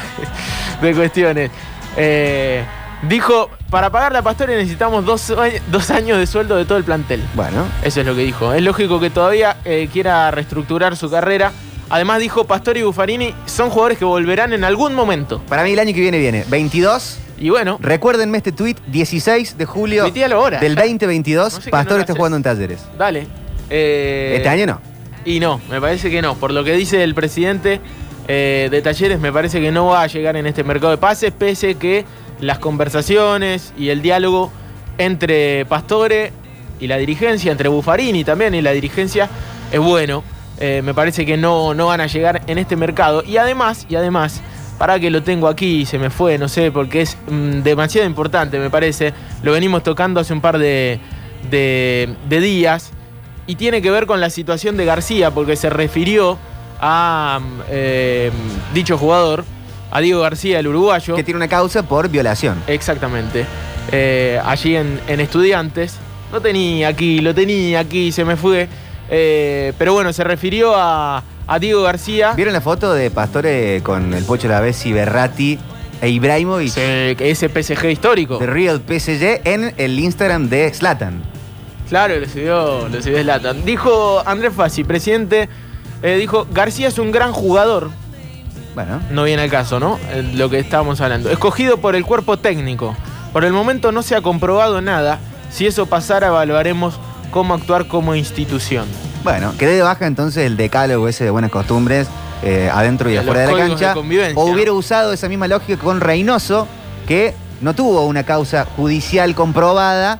de 0.80 0.94
cuestiones. 0.94 1.50
Eh, 1.96 2.64
dijo, 3.08 3.50
para 3.70 3.90
pagar 3.90 4.12
la 4.12 4.22
Pastore 4.22 4.56
necesitamos 4.56 5.04
dos, 5.04 5.30
años- 5.30 5.62
dos 5.70 5.90
años 5.90 6.18
de 6.18 6.26
sueldo 6.26 6.56
de 6.56 6.64
todo 6.64 6.78
el 6.78 6.84
plantel. 6.84 7.22
Bueno. 7.34 7.64
Eso 7.82 8.00
es 8.00 8.06
lo 8.06 8.14
que 8.14 8.22
dijo. 8.22 8.52
Es 8.52 8.62
lógico 8.62 9.00
que 9.00 9.10
todavía 9.10 9.56
eh, 9.64 9.88
quiera 9.92 10.30
reestructurar 10.30 10.96
su 10.96 11.10
carrera. 11.10 11.52
Además 11.88 12.20
dijo, 12.20 12.44
Pastore 12.44 12.80
y 12.80 12.82
Buffarini 12.84 13.34
son 13.46 13.70
jugadores 13.70 13.98
que 13.98 14.04
volverán 14.04 14.52
en 14.52 14.62
algún 14.64 14.94
momento. 14.94 15.40
Para 15.48 15.64
mí 15.64 15.72
el 15.72 15.78
año 15.80 15.92
que 15.92 16.00
viene 16.00 16.18
viene 16.18 16.44
22. 16.48 17.18
Y 17.38 17.48
bueno, 17.50 17.78
Recuérdenme 17.80 18.36
este 18.36 18.52
tweet 18.52 18.76
16 18.88 19.56
de 19.56 19.64
julio 19.64 20.04
ahora. 20.34 20.60
del 20.60 20.74
2022. 20.76 21.54
No 21.54 21.60
sé 21.62 21.70
Pastor 21.70 21.96
no 21.96 22.00
está 22.02 22.14
jugando 22.14 22.36
en 22.36 22.42
talleres. 22.42 22.80
dale. 22.98 23.26
Eh, 23.70 24.34
Este 24.36 24.48
año 24.48 24.66
no. 24.66 24.80
Y 25.24 25.40
no, 25.40 25.60
me 25.70 25.80
parece 25.80 26.10
que 26.10 26.22
no. 26.22 26.34
Por 26.36 26.52
lo 26.52 26.62
que 26.64 26.74
dice 26.74 27.02
el 27.02 27.14
presidente 27.14 27.80
eh, 28.32 28.68
de 28.70 28.80
Talleres, 28.80 29.18
me 29.18 29.32
parece 29.32 29.60
que 29.60 29.72
no 29.72 29.86
va 29.86 30.02
a 30.02 30.06
llegar 30.06 30.36
en 30.36 30.46
este 30.46 30.62
mercado 30.62 30.92
de 30.92 30.98
pases, 30.98 31.32
pese 31.32 31.74
que 31.74 32.04
las 32.40 32.60
conversaciones 32.60 33.72
y 33.76 33.88
el 33.88 34.02
diálogo 34.02 34.52
entre 34.98 35.64
Pastore 35.66 36.30
y 36.78 36.86
la 36.86 36.96
dirigencia, 36.96 37.50
entre 37.50 37.68
Buffarini 37.68 38.22
también 38.22 38.54
y 38.54 38.62
la 38.62 38.70
dirigencia, 38.70 39.28
es 39.72 39.80
bueno. 39.80 40.22
Eh, 40.60 40.80
me 40.84 40.94
parece 40.94 41.26
que 41.26 41.36
no, 41.36 41.74
no 41.74 41.86
van 41.86 42.00
a 42.02 42.06
llegar 42.06 42.42
en 42.46 42.58
este 42.58 42.76
mercado. 42.76 43.24
Y 43.26 43.36
además, 43.36 43.84
y 43.88 43.96
además, 43.96 44.40
para 44.78 45.00
que 45.00 45.10
lo 45.10 45.22
tengo 45.24 45.48
aquí 45.48 45.84
se 45.84 45.98
me 45.98 46.10
fue, 46.10 46.38
no 46.38 46.48
sé, 46.48 46.70
porque 46.70 47.00
es 47.00 47.16
mm, 47.28 47.62
demasiado 47.62 48.06
importante, 48.06 48.58
me 48.60 48.70
parece. 48.70 49.12
Lo 49.42 49.52
venimos 49.52 49.82
tocando 49.82 50.20
hace 50.20 50.32
un 50.32 50.40
par 50.40 50.56
de- 50.58 51.00
de 51.50 52.40
días. 52.40 52.92
Y 53.46 53.56
tiene 53.56 53.82
que 53.82 53.90
ver 53.90 54.06
con 54.06 54.20
la 54.20 54.30
situación 54.30 54.76
de 54.76 54.84
García, 54.84 55.32
porque 55.32 55.56
se 55.56 55.68
refirió 55.70 56.38
a 56.80 57.40
mm, 57.40 57.60
eh, 57.68 58.30
dicho 58.74 58.96
jugador, 58.98 59.44
a 59.90 60.00
Diego 60.00 60.20
García, 60.20 60.58
el 60.60 60.68
uruguayo. 60.68 61.14
Que 61.16 61.24
tiene 61.24 61.36
una 61.38 61.48
causa 61.48 61.82
por 61.82 62.08
violación. 62.08 62.62
Exactamente. 62.66 63.44
Eh, 63.92 64.40
allí 64.44 64.76
en, 64.76 65.00
en 65.08 65.20
Estudiantes. 65.20 65.96
Lo 66.32 66.40
tenía 66.40 66.88
aquí, 66.88 67.20
lo 67.20 67.34
tenía 67.34 67.80
aquí, 67.80 68.12
se 68.12 68.24
me 68.24 68.36
fue. 68.36 68.68
Eh, 69.10 69.72
pero 69.78 69.92
bueno, 69.94 70.12
se 70.12 70.22
refirió 70.22 70.74
a, 70.76 71.22
a 71.46 71.58
Diego 71.58 71.82
García. 71.82 72.32
¿Vieron 72.34 72.54
la 72.54 72.60
foto 72.60 72.92
de 72.94 73.10
Pastore 73.10 73.80
con 73.82 74.14
el 74.14 74.24
Pocho 74.24 74.46
Lavesi, 74.46 74.92
Berratti 74.92 75.58
e 76.00 76.08
Ibrahimovic? 76.08 76.68
Se- 76.70 77.16
que 77.18 77.30
ese 77.30 77.48
PSG 77.48 77.90
histórico. 77.90 78.38
De 78.38 78.46
Real 78.46 78.80
PSG 78.86 79.40
en 79.44 79.74
el 79.76 79.98
Instagram 79.98 80.48
de 80.48 80.72
Slatan. 80.72 81.20
Claro, 81.88 82.20
lo 82.20 82.28
subió, 82.28 82.88
lo 82.88 83.02
subió 83.02 83.18
Zlatan. 83.20 83.64
Dijo 83.64 84.22
Andrés 84.24 84.52
Fassi, 84.54 84.84
presidente, 84.84 85.48
eh, 86.02 86.16
dijo, 86.16 86.46
García 86.52 86.88
es 86.88 86.98
un 86.98 87.12
gran 87.12 87.32
jugador. 87.32 87.90
Bueno. 88.74 89.00
No 89.10 89.24
viene 89.24 89.42
al 89.42 89.50
caso, 89.50 89.80
¿no? 89.80 89.98
Eh, 90.10 90.32
Lo 90.34 90.48
que 90.48 90.58
estábamos 90.58 91.00
hablando. 91.00 91.30
Escogido 91.30 91.78
por 91.78 91.96
el 91.96 92.04
cuerpo 92.04 92.38
técnico. 92.38 92.96
Por 93.32 93.44
el 93.44 93.52
momento 93.52 93.92
no 93.92 94.02
se 94.02 94.14
ha 94.16 94.22
comprobado 94.22 94.80
nada. 94.80 95.18
Si 95.50 95.66
eso 95.66 95.86
pasara, 95.86 96.28
evaluaremos 96.28 96.98
cómo 97.30 97.54
actuar 97.54 97.86
como 97.88 98.14
institución. 98.14 98.86
Bueno, 99.22 99.52
quedé 99.58 99.74
de 99.74 99.82
baja 99.82 100.06
entonces 100.06 100.46
el 100.46 100.56
decálogo 100.56 101.06
ese 101.08 101.24
de 101.24 101.30
buenas 101.30 101.50
costumbres 101.50 102.08
eh, 102.42 102.70
adentro 102.72 103.10
y 103.10 103.16
afuera 103.16 103.40
de 103.40 103.46
la 103.52 103.64
de 103.64 103.68
cancha. 103.68 103.94
o 104.34 104.46
hubiera 104.46 104.72
usado 104.72 105.12
esa 105.12 105.28
misma 105.28 105.46
lógica 105.46 105.82
con 105.82 106.00
Reynoso, 106.00 106.66
que 107.06 107.34
no 107.60 107.74
tuvo 107.74 108.06
una 108.06 108.24
causa 108.24 108.64
judicial 108.76 109.34
comprobada, 109.34 110.18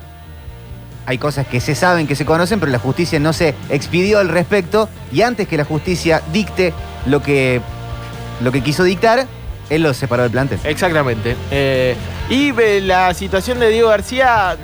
hay 1.06 1.18
cosas 1.18 1.46
que 1.46 1.60
se 1.60 1.74
saben, 1.74 2.06
que 2.06 2.14
se 2.16 2.24
conocen, 2.24 2.60
pero 2.60 2.70
la 2.72 2.78
justicia 2.78 3.18
no 3.18 3.32
se 3.32 3.54
expidió 3.68 4.18
al 4.18 4.28
respecto. 4.28 4.88
Y 5.12 5.22
antes 5.22 5.48
que 5.48 5.56
la 5.56 5.64
justicia 5.64 6.22
dicte 6.32 6.72
lo 7.06 7.22
que, 7.22 7.60
lo 8.42 8.52
que 8.52 8.62
quiso 8.62 8.84
dictar, 8.84 9.26
él 9.70 9.82
lo 9.82 9.94
separó 9.94 10.22
del 10.22 10.32
plantel. 10.32 10.58
Exactamente. 10.64 11.36
Eh, 11.50 11.96
y 12.28 12.52
eh, 12.60 12.80
la 12.80 13.12
situación 13.14 13.58
de 13.60 13.68
Diego 13.70 13.88
García, 13.88 14.56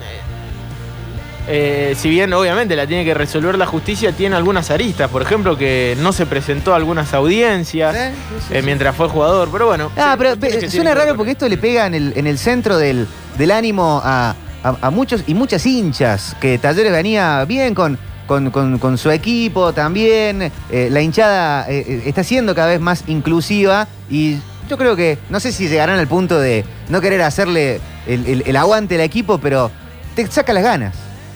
eh, 1.48 1.94
si 1.96 2.10
bien 2.10 2.32
obviamente 2.32 2.74
la 2.74 2.88
tiene 2.88 3.04
que 3.04 3.14
resolver 3.14 3.56
la 3.56 3.66
justicia, 3.66 4.10
tiene 4.12 4.34
algunas 4.34 4.70
aristas. 4.70 5.08
Por 5.10 5.22
ejemplo, 5.22 5.56
que 5.56 5.96
no 6.00 6.12
se 6.12 6.26
presentó 6.26 6.72
a 6.72 6.76
algunas 6.76 7.14
audiencias 7.14 7.94
Sí, 7.94 8.02
sí, 8.02 8.34
sí, 8.48 8.54
sí. 8.56 8.62
mientras 8.64 8.96
fue 8.96 9.08
jugador. 9.08 9.48
Pero 9.52 9.66
bueno. 9.66 9.92
Ah, 9.96 10.16
pero 10.18 10.30
cuestiones 10.30 10.56
pe- 10.56 10.60
que 10.66 10.70
suena 10.70 10.94
raro 10.94 11.14
porque 11.16 11.32
esto 11.32 11.48
le 11.48 11.56
pega 11.56 11.86
en 11.86 11.94
el, 11.94 12.12
en 12.16 12.26
el 12.26 12.36
centro 12.38 12.76
del, 12.78 13.06
del 13.38 13.50
ánimo 13.52 14.00
a, 14.04 14.34
a- 14.68 14.86
a 14.86 14.90
muchos 14.90 15.22
y 15.26 15.34
muchas 15.34 15.64
hinchas, 15.66 16.36
que 16.40 16.58
Talleres 16.58 16.92
venía 16.92 17.44
bien 17.44 17.74
con, 17.74 17.98
con, 18.26 18.50
con- 18.50 18.78
con 18.78 18.98
su 18.98 19.10
equipo 19.10 19.72
también, 19.72 20.50
eh, 20.70 20.88
la 20.90 21.00
hinchada 21.00 21.68
eh, 21.70 21.84
eh, 21.86 22.02
está 22.06 22.22
siendo 22.24 22.54
cada 22.54 22.68
vez 22.68 22.80
más 22.80 23.04
inclusiva 23.06 23.86
y 24.10 24.38
yo 24.68 24.76
creo 24.76 24.96
que, 24.96 25.18
no 25.30 25.38
sé 25.38 25.52
si 25.52 25.68
llegarán 25.68 25.98
al 25.98 26.08
punto 26.08 26.40
de 26.40 26.64
no 26.88 27.00
querer 27.00 27.22
hacerle 27.22 27.80
el, 28.06 28.26
el- 28.26 28.42
el 28.46 28.56
aguante 28.56 28.96
al 28.96 29.02
equipo, 29.02 29.38
pero 29.38 29.70
te 30.14 30.26
saca 30.26 30.52
las 30.52 30.64
ganas. 30.64 30.94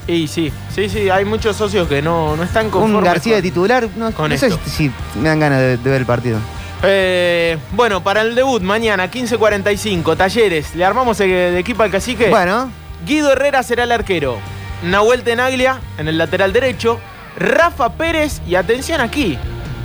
Y 0.09 0.27
sí, 0.27 0.51
sí, 0.75 0.89
sí, 0.89 1.09
hay 1.11 1.25
muchos 1.25 1.55
socios 1.57 1.87
que 1.87 2.03
no, 2.03 2.35
no 2.37 2.43
están 2.43 2.71
conformes. 2.71 2.99
Un 2.99 3.05
García 3.05 3.37
de 3.37 3.43
titular, 3.43 3.89
no, 3.97 4.11
con 4.13 4.31
no 4.31 4.37
sé 4.37 4.51
si 4.67 4.91
me 5.21 5.29
dan 5.29 5.39
ganas 5.39 5.61
de, 5.61 5.77
de 5.77 5.91
ver 5.91 6.01
el 6.01 6.07
partido. 6.07 6.39
Eh, 6.83 7.59
bueno, 7.73 8.03
para 8.03 8.23
el 8.23 8.35
debut 8.35 8.63
mañana, 8.63 9.11
15.45, 9.11 10.17
Talleres. 10.17 10.75
Le 10.75 10.85
armamos 10.85 11.21
el, 11.21 11.57
equipo 11.57 11.83
al 11.83 11.91
cacique. 11.91 12.29
Bueno, 12.31 12.71
Guido 13.07 13.33
Herrera 13.33 13.63
será 13.63 13.85
el 13.85 13.93
arquero. 13.93 14.39
Nahuel 14.83 15.23
Tenaglia 15.23 15.81
en 15.99 16.09
el 16.09 16.19
lateral 16.19 16.53
derecho. 16.53 16.99
Rafa 17.37 17.93
Pérez 17.95 18.41
y 18.47 18.57
atención 18.57 19.01
aquí, 19.01 19.39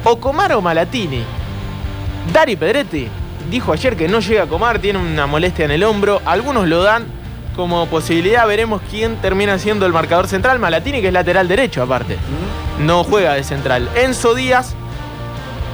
Ocomar 0.04 0.54
o 0.54 0.62
Malatini. 0.62 1.24
Dari 2.34 2.56
Pedretti 2.56 3.08
dijo 3.50 3.72
ayer 3.72 3.96
que 3.96 4.08
no 4.08 4.20
llega 4.20 4.44
a 4.44 4.48
Comar, 4.48 4.80
tiene 4.80 5.00
una 5.00 5.28
molestia 5.28 5.66
en 5.66 5.72
el 5.72 5.84
hombro. 5.84 6.22
Algunos 6.26 6.68
lo 6.68 6.84
dan 6.84 7.06
como 7.56 7.86
posibilidad. 7.88 8.48
Veremos 8.48 8.82
quién 8.90 9.18
termina 9.18 9.58
siendo 9.60 9.86
el 9.86 9.94
marcador 9.94 10.28
central. 10.28 10.60
Malatini, 10.60 11.02
que 11.02 11.08
es 11.08 11.14
lateral 11.14 11.48
derecho 11.48 11.84
aparte. 11.84 12.18
No 12.80 13.04
juega 13.04 13.34
de 13.34 13.44
central. 13.44 13.90
Enzo 13.96 14.34
Díaz 14.36 14.76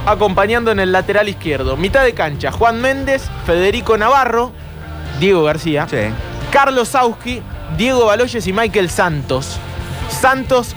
acompañando 0.06 0.70
en 0.70 0.80
el 0.80 0.92
lateral 0.92 1.28
izquierdo. 1.28 1.76
Mitad 1.76 2.04
de 2.04 2.14
cancha, 2.14 2.52
Juan 2.52 2.80
Méndez, 2.80 3.28
Federico 3.46 3.96
Navarro, 3.96 4.52
Diego 5.20 5.42
García. 5.42 5.86
sí. 5.88 5.96
Carlos 6.52 6.90
Sauski, 6.90 7.42
Diego 7.76 8.06
Baloyes 8.06 8.46
y 8.46 8.52
Michael 8.52 8.90
Santos. 8.90 9.56
Santos 10.20 10.74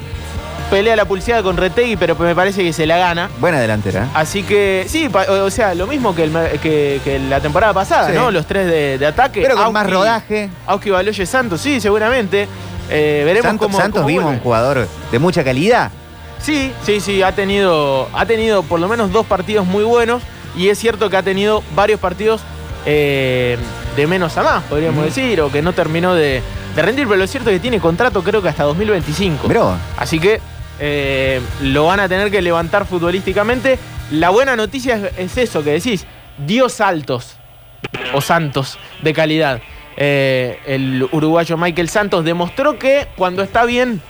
pelea 0.69 0.95
la 0.95 1.05
pulseada 1.05 1.43
con 1.43 1.57
Retegui, 1.57 1.95
pero 1.97 2.15
me 2.15 2.33
parece 2.33 2.63
que 2.63 2.73
se 2.73 2.85
la 2.87 2.97
gana. 2.97 3.29
Buena 3.39 3.59
delantera. 3.59 4.07
Así 4.13 4.41
que, 4.43 4.85
sí, 4.87 5.09
o 5.29 5.49
sea, 5.51 5.75
lo 5.75 5.85
mismo 5.85 6.15
que, 6.15 6.23
el 6.23 6.31
que- 6.59 6.99
que 7.03 7.19
la 7.19 7.39
temporada 7.39 7.73
pasada, 7.73 8.09
Sí. 8.09 8.15
¿no? 8.15 8.31
Los 8.31 8.47
tres 8.47 8.65
de, 8.67 8.97
de 8.97 9.05
ataque. 9.05 9.41
Pero 9.41 9.55
con 9.55 9.73
más 9.73 9.87
rodaje. 9.89 10.49
Auski, 10.65 10.89
Baloyes, 10.89 11.29
Santos, 11.29 11.61
sí, 11.61 11.79
seguramente. 11.79 12.47
Eh, 12.89 13.23
veremos 13.25 13.47
Santos, 13.49 13.67
cómo. 13.67 13.77
Santos 13.77 13.99
cómo 14.01 14.07
vimos 14.07 14.25
un 14.31 14.39
jugador 14.39 14.87
de 15.11 15.19
mucha 15.19 15.43
calidad. 15.43 15.91
Sí, 16.41 16.71
sí, 16.85 16.99
sí, 16.99 17.21
ha 17.21 17.31
tenido, 17.33 18.07
ha 18.13 18.25
tenido 18.25 18.63
por 18.63 18.79
lo 18.79 18.87
menos 18.87 19.11
dos 19.11 19.25
partidos 19.25 19.65
muy 19.65 19.83
buenos 19.83 20.21
y 20.55 20.69
es 20.69 20.77
cierto 20.79 21.09
que 21.09 21.17
ha 21.17 21.23
tenido 21.23 21.63
varios 21.75 21.99
partidos 21.99 22.41
eh, 22.85 23.57
de 23.95 24.07
menos 24.07 24.37
a 24.37 24.43
más, 24.43 24.63
podríamos 24.63 25.03
decir, 25.05 25.39
o 25.41 25.51
que 25.51 25.61
no 25.61 25.73
terminó 25.73 26.13
de, 26.15 26.41
de 26.75 26.81
rendir, 26.81 27.05
pero 27.07 27.17
lo 27.17 27.27
cierto 27.27 27.49
es 27.49 27.55
que 27.55 27.59
tiene 27.61 27.79
contrato 27.79 28.23
creo 28.23 28.41
que 28.41 28.49
hasta 28.49 28.63
2025. 28.63 29.47
Mirá 29.47 29.61
vos. 29.63 29.77
Así 29.97 30.19
que 30.19 30.39
eh, 30.79 31.41
lo 31.61 31.85
van 31.85 31.99
a 32.01 32.09
tener 32.09 32.29
que 32.31 32.41
levantar 32.41 32.85
futbolísticamente. 32.85 33.79
La 34.11 34.29
buena 34.29 34.55
noticia 34.55 34.95
es, 35.17 35.17
es 35.17 35.37
eso 35.37 35.63
que 35.63 35.71
decís, 35.71 36.05
dio 36.45 36.67
saltos 36.69 37.37
o 38.13 38.21
santos 38.21 38.77
de 39.01 39.13
calidad. 39.13 39.61
Eh, 39.97 40.59
el 40.65 41.07
uruguayo 41.11 41.55
Michael 41.57 41.87
Santos 41.89 42.25
demostró 42.25 42.77
que 42.77 43.07
cuando 43.15 43.41
está 43.43 43.63
bien 43.63 44.01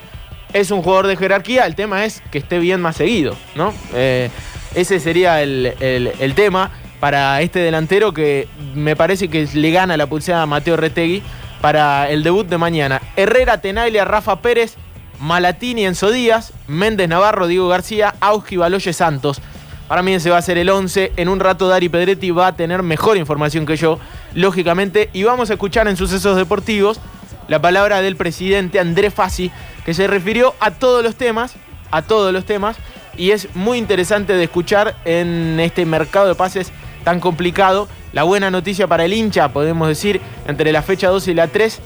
es 0.54 0.72
un 0.72 0.82
jugador 0.82 1.06
de 1.08 1.15
jerarquía, 1.18 1.65
el 1.68 1.75
tema 1.75 2.06
es 2.06 2.24
que 2.32 2.39
esté 2.39 2.58
bien 2.60 2.82
más 2.82 2.96
seguido, 2.96 3.36
¿no? 3.56 3.74
Eh, 3.94 4.30
ese 4.74 5.00
sería 5.00 5.42
el, 5.44 5.74
el- 5.80 6.12
el 6.20 6.34
tema 6.34 6.72
para 7.00 7.42
este 7.42 7.60
delantero 7.60 8.14
que 8.14 8.48
me 8.74 8.96
parece 8.96 9.28
que 9.28 9.48
le 9.54 9.72
gana 9.72 9.98
la 9.98 10.08
pulseada 10.08 10.44
a 10.44 10.46
Mateo 10.46 10.78
Retegui 10.78 11.22
para 11.62 12.10
el 12.10 12.24
debut 12.24 12.48
de 12.48 12.58
mañana. 12.58 13.02
Herrera, 13.16 13.60
Tenaglia, 13.62 14.06
Rafa 14.06 14.42
Pérez, 14.42 14.75
Malatini, 15.20 15.86
Enzo 15.86 16.12
Díaz, 16.12 16.54
Méndez 16.68 17.10
Navarro, 17.10 17.48
Diego 17.48 17.68
García, 17.68 18.16
Auski, 18.20 18.58
Baloye, 18.58 18.94
Santos. 18.94 19.42
Para 19.88 20.02
mí 20.02 20.14
ese 20.14 20.30
va 20.30 20.38
a 20.38 20.42
ser 20.42 20.58
el 20.58 20.70
11. 20.70 21.14
En 21.16 21.30
un 21.30 21.40
rato 21.40 21.68
Dari 21.68 21.90
Pedretti 21.90 22.32
va 22.32 22.48
a 22.48 22.56
tener 22.56 22.82
mejor 22.82 23.18
información 23.18 23.66
que 23.66 23.78
yo, 23.78 24.00
lógicamente. 24.34 25.10
Y 25.14 25.24
vamos 25.24 25.50
a 25.50 25.54
escuchar 25.54 25.88
en 25.88 25.98
Sucesos 25.98 26.36
Deportivos 26.38 27.00
la 27.48 27.62
palabra 27.62 28.02
del 28.02 28.16
presidente 28.16 28.80
Andrés 28.80 29.14
Fassi, 29.14 29.52
que 29.86 29.94
se 29.94 30.08
refirió 30.08 30.56
a 30.60 30.72
todos 30.72 31.04
los 31.04 31.16
temas, 31.16 31.54
a 31.92 32.02
todos 32.02 32.34
los 32.34 32.46
temas. 32.46 32.78
Y 33.18 33.32
es 33.32 33.56
muy 33.56 33.78
interesante 33.78 34.34
de 34.34 34.44
escuchar 34.44 34.96
en 35.06 35.60
este 35.60 35.86
mercado 35.86 36.28
de 36.28 36.36
pases 36.36 36.72
tan 37.06 37.22
complicado. 37.22 37.88
La 38.12 38.24
buena 38.24 38.52
noticia 38.52 38.88
para 38.88 39.06
el 39.06 39.14
hincha, 39.14 39.54
podemos 39.54 39.88
decir, 39.88 40.20
entre 40.46 40.74
la 40.74 40.82
fecha 40.82 41.08
2 41.08 41.30
y 41.30 41.34
la 41.34 41.48
3, 41.48 41.80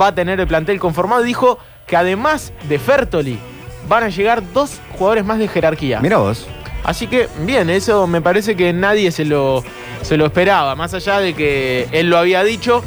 va 0.00 0.06
a 0.06 0.14
tener 0.14 0.40
el 0.40 0.46
plantel 0.46 0.80
conformado. 0.80 1.22
Dijo 1.22 1.58
que 1.86 1.96
además 1.96 2.54
de 2.68 2.78
Fertoli, 2.78 3.38
van 3.86 4.04
a 4.04 4.08
llegar 4.08 4.42
dos 4.54 4.80
jugadores 4.92 5.24
más 5.26 5.38
de 5.38 5.48
jerarquía. 5.48 6.00
Mira 6.00 6.16
vos. 6.16 6.46
Así 6.84 7.06
que, 7.08 7.28
bien, 7.40 7.68
eso 7.68 8.06
me 8.06 8.22
parece 8.22 8.56
que 8.56 8.72
nadie 8.72 9.10
se 9.10 9.26
lo, 9.26 9.62
se 10.00 10.16
lo 10.16 10.24
esperaba. 10.24 10.74
Más 10.76 10.94
allá 10.94 11.18
de 11.18 11.34
que 11.34 11.88
él 11.92 12.08
lo 12.08 12.16
había 12.16 12.42
dicho, 12.42 12.82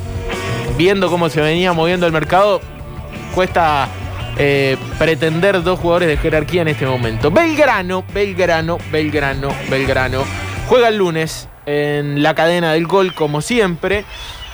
viendo 0.78 1.10
cómo 1.10 1.30
se 1.30 1.42
venía 1.42 1.74
moviendo 1.74 2.08
el 2.08 2.12
mercado, 2.12 2.62
cuesta 3.36 3.88
eh, 4.38 4.78
pretender 4.98 5.62
dos 5.62 5.80
jugadores 5.80 6.08
de 6.08 6.18
jerarquía 6.18 6.64
en 6.64 6.70
este 6.70 6.88
momento. 6.88 7.30
Belgrano, 7.30 8.04
Belgrano, 8.14 8.78
Belgrano, 8.92 9.50
Belgrano. 9.70 10.24
Juega 10.68 10.88
el 10.88 10.98
lunes 10.98 11.50
en 11.66 12.22
la 12.24 12.36
cadena 12.36 12.74
del 12.74 12.88
gol, 12.88 13.14
como 13.14 13.42
siempre. 13.42 14.06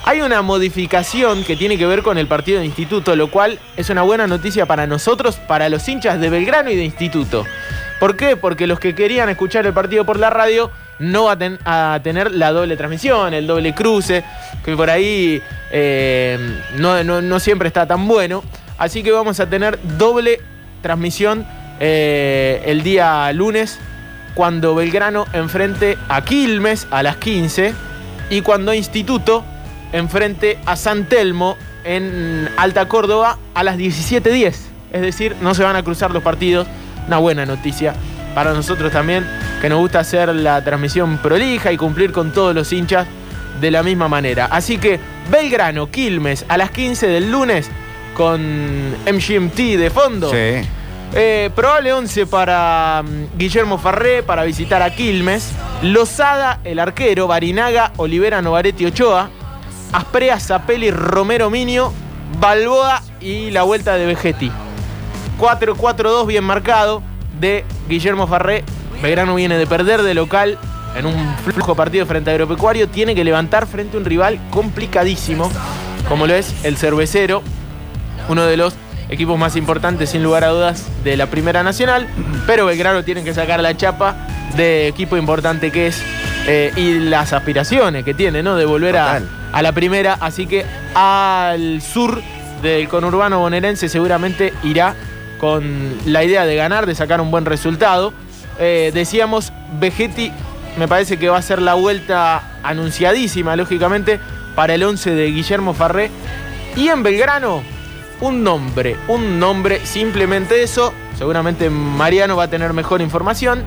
Hay 0.06 0.22
una 0.22 0.42
modificación 0.42 1.44
que 1.44 1.56
tiene 1.56 1.78
que 1.78 1.86
ver 1.86 2.04
con 2.04 2.18
el 2.18 2.28
partido 2.28 2.60
de 2.60 2.66
instituto, 2.66 3.16
lo 3.16 3.30
cual 3.30 3.60
es 3.76 3.90
una 3.90 4.02
buena 4.02 4.28
noticia 4.28 4.66
para 4.66 4.88
nosotros, 4.88 5.36
para 5.36 5.68
los 5.70 5.88
hinchas 5.88 6.20
de 6.20 6.30
Belgrano 6.30 6.70
y 6.72 6.76
de 6.76 6.86
instituto. 6.86 7.46
¿Por 8.00 8.16
qué? 8.16 8.38
Porque 8.38 8.66
los 8.66 8.80
que 8.80 8.96
querían 8.96 9.28
escuchar 9.30 9.66
el 9.66 9.74
partido 9.74 10.06
por 10.06 10.18
la 10.18 10.30
radio 10.30 10.72
no 11.00 11.26
va 11.26 11.34
a, 11.34 11.38
ten- 11.38 11.60
a 11.66 12.00
tener 12.02 12.32
la 12.32 12.52
doble 12.52 12.78
transmisión, 12.78 13.34
el 13.34 13.46
doble 13.46 13.76
cruce, 13.76 14.24
que 14.64 14.76
por 14.76 14.90
ahí 14.90 15.42
eh, 15.72 16.38
no 16.78 17.40
siempre 17.40 17.68
está 17.68 17.86
tan 17.86 18.08
bueno. 18.08 18.42
Así 18.78 19.04
que 19.04 19.12
vamos 19.12 19.40
a 19.42 19.50
tener 19.50 19.78
doble 19.98 20.40
transmisión 20.82 21.46
eh, 21.82 22.62
el 22.66 22.84
día 22.84 23.32
lunes, 23.34 23.78
cuando 24.40 24.74
Belgrano 24.74 25.26
enfrente 25.34 25.98
a 26.08 26.24
Quilmes 26.24 26.88
a 26.92 27.04
las 27.04 27.18
15 27.18 27.74
y 28.30 28.40
cuando 28.40 28.74
Instituto 28.74 29.44
enfrente 29.92 30.58
a 30.66 30.78
San 30.78 31.10
Telmo 31.10 31.58
en 31.84 32.48
Alta 32.56 32.88
Córdoba 32.88 33.38
a 33.54 33.66
las 33.66 33.78
17.10. 33.78 34.56
Es 34.94 35.02
decir, 35.02 35.36
no 35.42 35.54
se 35.54 35.64
van 35.64 35.76
a 35.76 35.84
cruzar 35.84 36.12
los 36.12 36.24
partidos. 36.24 36.68
Una 37.08 37.18
buena 37.18 37.46
noticia 37.46 37.94
para 38.34 38.54
nosotros 38.54 38.94
también, 38.94 39.28
que 39.60 39.68
nos 39.68 39.80
gusta 39.80 40.00
hacer 40.00 40.34
la 40.34 40.64
transmisión 40.64 41.18
prolija 41.18 41.74
y 41.74 41.76
cumplir 41.76 42.14
con 42.14 42.32
todos 42.32 42.56
los 42.56 42.72
hinchas 42.72 43.08
de 43.60 43.72
la 43.72 43.84
misma 43.84 44.08
manera. 44.08 44.46
Así 44.46 44.78
que 44.78 45.02
Belgrano, 45.30 45.92
Quilmes, 45.92 46.46
a 46.48 46.58
las 46.58 46.72
15 46.72 47.08
del 47.08 47.30
lunes 47.30 47.70
con 48.16 48.40
MGMT 49.06 49.58
de 49.58 49.90
fondo. 49.90 50.32
Sí. 50.32 50.66
Eh, 51.14 51.50
probable 51.56 51.92
11 51.92 52.28
para 52.28 53.04
mm, 53.04 53.38
Guillermo 53.38 53.78
Farré 53.80 54.22
para 54.22 54.44
visitar 54.44 54.82
a 54.82 54.94
Quilmes. 54.94 55.52
Lozada, 55.82 56.60
el 56.64 56.80
arquero. 56.80 57.28
Barinaga, 57.28 57.92
Olivera, 57.98 58.42
Novaretti, 58.42 58.86
Ochoa. 58.86 59.30
Asprea, 59.92 60.40
Zapelli, 60.40 60.92
Romero, 60.92 61.50
Minio. 61.50 61.92
Balboa 62.40 63.02
y 63.20 63.50
la 63.52 63.64
vuelta 63.64 63.96
de 63.96 64.06
Vegetti. 64.06 64.52
4-4-2 65.40 66.28
bien 66.28 66.44
marcado 66.44 67.02
de 67.40 67.66
Guillermo 67.88 68.28
Farré. 68.28 68.64
Belgrano 69.02 69.36
viene 69.36 69.58
de 69.58 69.66
perder 69.66 70.04
de 70.04 70.14
local 70.14 70.60
en 70.96 71.06
un 71.06 71.36
flujo 71.38 71.76
partido 71.76 72.06
frente 72.06 72.30
a 72.30 72.34
Agropecuario. 72.34 72.88
Tiene 72.88 73.16
que 73.16 73.24
levantar 73.24 73.66
frente 73.66 73.98
a 73.98 74.00
un 74.00 74.06
rival 74.06 74.40
complicadísimo, 74.52 75.50
como 76.08 76.28
lo 76.28 76.36
es 76.36 76.54
el 76.64 76.78
Cervecero, 76.78 77.42
uno 78.28 78.44
de 78.44 78.58
los 78.58 78.76
equipos 79.10 79.38
más 79.38 79.56
importantes 79.56 80.12
sin 80.12 80.24
lugar 80.24 80.44
a 80.44 80.50
dudas 80.50 80.86
de 81.04 81.18
la 81.18 81.28
Primera 81.28 81.64
Nacional. 81.64 82.08
Pero 82.46 82.66
Belgrano 82.66 83.04
tiene 83.04 83.24
que 83.24 83.34
sacar 83.34 83.60
la 83.60 83.76
chapa 83.76 84.16
de 84.56 84.88
equipo 84.88 85.18
importante 85.18 85.72
que 85.72 85.88
es 85.88 86.02
eh, 86.48 86.72
y 86.76 87.00
las 87.00 87.34
aspiraciones 87.34 88.04
que 88.04 88.14
tiene, 88.14 88.44
¿no? 88.44 88.56
De 88.56 88.66
volver 88.66 88.98
a, 88.98 89.22
a 89.52 89.62
la 89.62 89.72
primera. 89.72 90.18
Así 90.20 90.48
que 90.48 90.66
al 90.96 91.82
sur 91.82 92.22
del 92.62 92.88
conurbano 92.88 93.40
bonaerense 93.40 93.90
seguramente 93.90 94.54
irá 94.64 94.96
con 95.40 95.96
la 96.06 96.24
idea 96.24 96.46
de 96.46 96.56
ganar, 96.56 96.86
de 96.86 96.96
sacar 96.96 97.22
un 97.22 97.32
buen 97.32 97.46
resultado. 97.46 98.14
Eh, 98.60 98.92
decíamos, 98.94 99.52
Vegetti 99.80 100.32
me 100.78 100.88
parece 100.88 101.18
que 101.18 101.30
va 101.30 101.38
a 101.38 101.42
ser 101.42 101.62
la 101.62 101.74
vuelta 101.74 102.44
anunciadísima, 102.64 103.56
lógicamente, 103.56 104.20
para 104.56 104.76
el 104.76 104.84
11 104.84 105.12
de 105.12 105.32
Guillermo 105.32 105.74
Farré. 105.74 106.12
Y 106.76 106.90
en 106.90 107.02
Belgrano, 107.04 107.64
un 108.22 108.44
nombre, 108.44 108.96
un 109.08 109.40
nombre, 109.40 109.86
simplemente 109.86 110.62
eso. 110.62 110.94
Seguramente 111.18 111.70
Mariano 111.70 112.36
va 112.36 112.44
a 112.44 112.50
tener 112.50 112.74
mejor 112.74 113.02
información. 113.02 113.64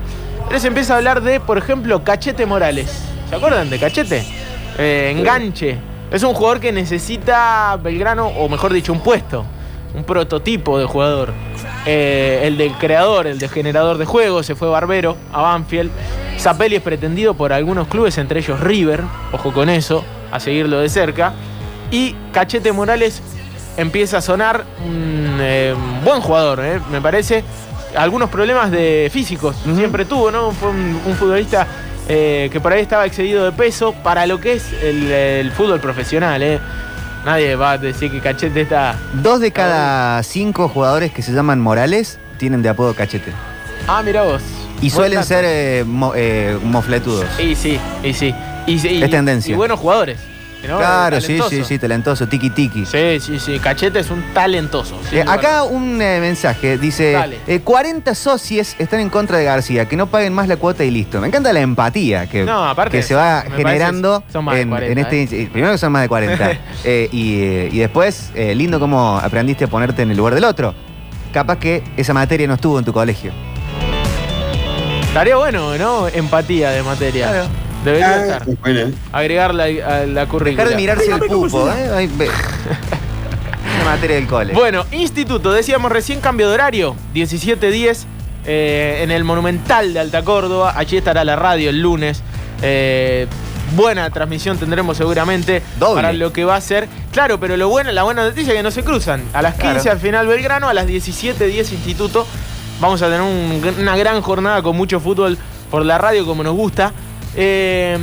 Pero 0.47 0.59
se 0.59 0.67
empieza 0.67 0.93
a 0.93 0.97
hablar 0.97 1.21
de, 1.21 1.39
por 1.39 1.57
ejemplo, 1.57 2.03
Cachete 2.03 2.45
Morales. 2.45 3.03
¿Se 3.29 3.35
acuerdan 3.35 3.69
de 3.69 3.79
Cachete? 3.79 4.23
Eh, 4.77 5.13
enganche. 5.15 5.77
Es 6.11 6.21
un 6.23 6.33
jugador 6.33 6.59
que 6.59 6.71
necesita 6.71 7.79
Belgrano, 7.81 8.27
o 8.27 8.47
mejor 8.47 8.71
dicho, 8.73 8.93
un 8.93 8.99
puesto, 8.99 9.45
un 9.95 10.03
prototipo 10.03 10.77
de 10.77 10.85
jugador. 10.85 11.33
Eh, 11.85 12.41
el 12.43 12.57
del 12.57 12.73
creador, 12.73 13.25
el 13.25 13.39
de 13.39 13.49
generador 13.49 13.97
de 13.97 14.05
juegos, 14.05 14.45
se 14.45 14.55
fue 14.55 14.67
Barbero 14.67 15.17
a 15.31 15.41
Banfield. 15.41 15.89
Zapelli 16.37 16.75
es 16.75 16.81
pretendido 16.81 17.33
por 17.33 17.53
algunos 17.53 17.87
clubes, 17.87 18.17
entre 18.17 18.41
ellos 18.41 18.59
River, 18.59 19.01
ojo 19.31 19.51
con 19.53 19.69
eso, 19.69 20.03
a 20.31 20.39
seguirlo 20.39 20.79
de 20.79 20.89
cerca. 20.89 21.33
Y 21.89 22.15
Cachete 22.31 22.71
Morales 22.71 23.21
empieza 23.77 24.17
a 24.17 24.21
sonar 24.21 24.63
un 24.85 25.37
eh, 25.39 25.73
buen 26.03 26.21
jugador, 26.21 26.59
eh, 26.63 26.79
me 26.91 27.01
parece. 27.01 27.43
Algunos 27.95 28.29
problemas 28.29 28.71
de 28.71 29.09
físicos 29.13 29.55
siempre 29.75 30.05
tuvo, 30.05 30.31
¿no? 30.31 30.51
Fue 30.51 30.69
un, 30.69 30.99
un 31.05 31.15
futbolista 31.15 31.67
eh, 32.09 32.49
que 32.51 32.59
por 32.59 32.73
ahí 32.73 32.81
estaba 32.81 33.05
excedido 33.05 33.45
de 33.45 33.51
peso 33.51 33.93
para 34.03 34.25
lo 34.25 34.39
que 34.39 34.53
es 34.53 34.73
el, 34.81 35.11
el 35.11 35.51
fútbol 35.51 35.79
profesional, 35.79 36.41
¿eh? 36.41 36.59
Nadie 37.23 37.55
va 37.55 37.71
a 37.73 37.77
decir 37.77 38.11
que 38.11 38.19
Cachete 38.19 38.61
está. 38.61 38.95
Dos 39.13 39.39
de 39.39 39.51
cada 39.51 40.21
cinco 40.23 40.67
jugadores 40.67 41.11
que 41.13 41.21
se 41.21 41.31
llaman 41.31 41.59
Morales 41.61 42.17
tienen 42.37 42.61
de 42.63 42.69
apodo 42.69 42.93
cachete. 42.95 43.31
Ah, 43.87 44.01
mira 44.03 44.23
vos. 44.23 44.41
Y 44.81 44.89
suelen 44.89 45.19
dato. 45.19 45.27
ser 45.27 45.85
mo- 45.85 46.13
mofletudos. 46.63 47.25
Y 47.39 47.55
sí, 47.55 47.79
y 48.03 48.13
sí. 48.13 48.33
Y, 48.67 48.79
sí, 48.79 48.87
y- 48.89 49.03
Es 49.03 49.09
tendencia. 49.09 49.53
Y 49.53 49.55
buenos 49.55 49.79
jugadores. 49.79 50.17
¿No? 50.67 50.77
Claro, 50.77 51.19
sí, 51.21 51.27
Talentoso. 51.27 51.49
sí, 51.49 51.63
sí, 51.63 51.79
talentoso, 51.79 52.27
tiki 52.27 52.49
tiki. 52.49 52.85
Sí, 52.85 53.19
sí, 53.19 53.39
sí. 53.39 53.59
Cachete 53.59 53.99
es 53.99 54.09
un 54.09 54.23
talentoso. 54.33 54.99
sin 55.09 55.19
Eh, 55.19 55.21
lugar 55.23 55.39
acá 55.39 55.63
un 55.63 56.01
eh, 56.01 56.19
mensaje, 56.19 56.77
dice, 56.77 57.11
Dale. 57.11 57.39
eh, 57.47 57.59
40 57.61 58.15
socios 58.15 58.75
están 58.79 58.99
en 58.99 59.09
contra 59.09 59.37
de 59.37 59.43
García, 59.45 59.87
que 59.87 59.95
no 59.95 60.07
paguen 60.07 60.33
más 60.33 60.47
la 60.47 60.57
cuota 60.57 60.83
y 60.83 60.91
listo. 60.91 61.19
Me 61.21 61.27
encanta 61.27 61.51
la 61.53 61.59
empatía 61.61 62.27
que, 62.27 62.43
No, 62.43 62.63
aparte, 62.67 62.97
que 62.97 63.03
se 63.03 63.15
va 63.15 63.43
me 63.43 63.49
parece 63.49 63.57
generando 63.57 64.23
son 64.31 64.45
más 64.45 64.55
de 64.55 64.61
en, 64.61 64.69
40, 64.69 64.91
en 64.91 64.97
este... 64.99 65.41
eh, 65.43 65.49
Primero 65.51 65.71
que 65.73 65.77
son 65.77 65.91
más 65.91 66.01
de 66.01 66.09
40. 66.09 66.51
eh, 66.83 67.09
y, 67.11 67.41
eh, 67.41 67.69
y 67.71 67.79
después, 67.79 68.31
eh, 68.35 68.55
lindo 68.55 68.79
cómo 68.79 69.17
aprendiste 69.17 69.65
a 69.65 69.67
ponerte 69.67 70.01
en 70.01 70.11
el 70.11 70.17
lugar 70.17 70.35
del 70.35 70.43
otro. 70.45 70.73
Capaz 71.33 71.57
que 71.57 71.83
esa 71.97 72.13
materia 72.13 72.47
no 72.47 72.53
estuvo 72.53 72.77
en 72.79 72.85
tu 72.85 72.93
colegio. 72.93 73.31
Estaría 75.07 75.35
bueno, 75.35 75.77
¿no? 75.77 76.07
Empatía 76.07 76.71
de 76.71 76.81
materia. 76.83 77.27
Claro. 77.29 77.47
Debería 77.83 78.09
Ah, 78.09 78.21
estar. 78.21 78.49
es 78.49 78.59
buena, 78.61 78.81
¿eh? 78.81 78.93
Agregarla 79.11 79.63
a 79.65 80.05
la 80.05 80.25
currícula. 80.25 80.63
Dejar 80.63 80.69
de 80.69 80.75
mirarse 80.75 81.11
el 81.11 81.19
pupo, 81.19 81.69
¿eh? 81.69 81.89
Ay, 81.93 82.09
ve. 82.15 82.29
Una 83.81 83.91
materia 83.91 84.15
del 84.17 84.27
cole. 84.27 84.53
Bueno, 84.53 84.85
instituto, 84.91 85.51
decíamos 85.51 85.91
recién 85.91 86.21
cambio 86.21 86.47
de 86.47 86.53
horario, 86.53 86.95
17.10 87.13 88.05
eh, 88.45 88.99
en 89.03 89.11
el 89.11 89.23
Monumental 89.23 89.93
de 89.93 89.99
Alta 89.99 90.23
Córdoba. 90.23 90.73
Allí 90.75 90.97
estará 90.97 91.23
la 91.25 91.35
radio 91.35 91.69
el 91.69 91.81
lunes. 91.81 92.21
Eh, 92.61 93.27
buena 93.75 94.09
transmisión 94.11 94.57
tendremos 94.57 94.95
seguramente 94.97 95.61
Doble. 95.79 95.95
para 95.95 96.13
lo 96.13 96.31
que 96.31 96.45
va 96.45 96.55
a 96.55 96.61
ser. 96.61 96.87
Claro, 97.11 97.39
pero 97.39 97.57
lo 97.57 97.67
bueno, 97.69 97.91
la 97.91 98.03
buena 98.03 98.23
noticia 98.23 98.53
es 98.53 98.57
que 98.57 98.63
no 98.63 98.71
se 98.71 98.83
cruzan. 98.83 99.23
A 99.33 99.41
las 99.41 99.55
15 99.55 99.73
Claro. 99.81 99.91
al 99.91 99.99
final 99.99 100.27
Belgrano, 100.27 100.69
a 100.69 100.73
las 100.73 100.85
17.10 100.87 101.71
Instituto. 101.73 102.25
Vamos 102.79 103.01
a 103.01 103.05
tener 103.05 103.21
un- 103.21 103.61
una 103.79 103.95
gran 103.97 104.21
jornada 104.21 104.61
con 104.61 104.75
mucho 104.75 104.99
fútbol 104.99 105.37
por 105.71 105.85
la 105.85 105.97
radio 105.97 106.25
como 106.25 106.43
nos 106.43 106.53
gusta. 106.55 106.91
Eh, 107.35 107.97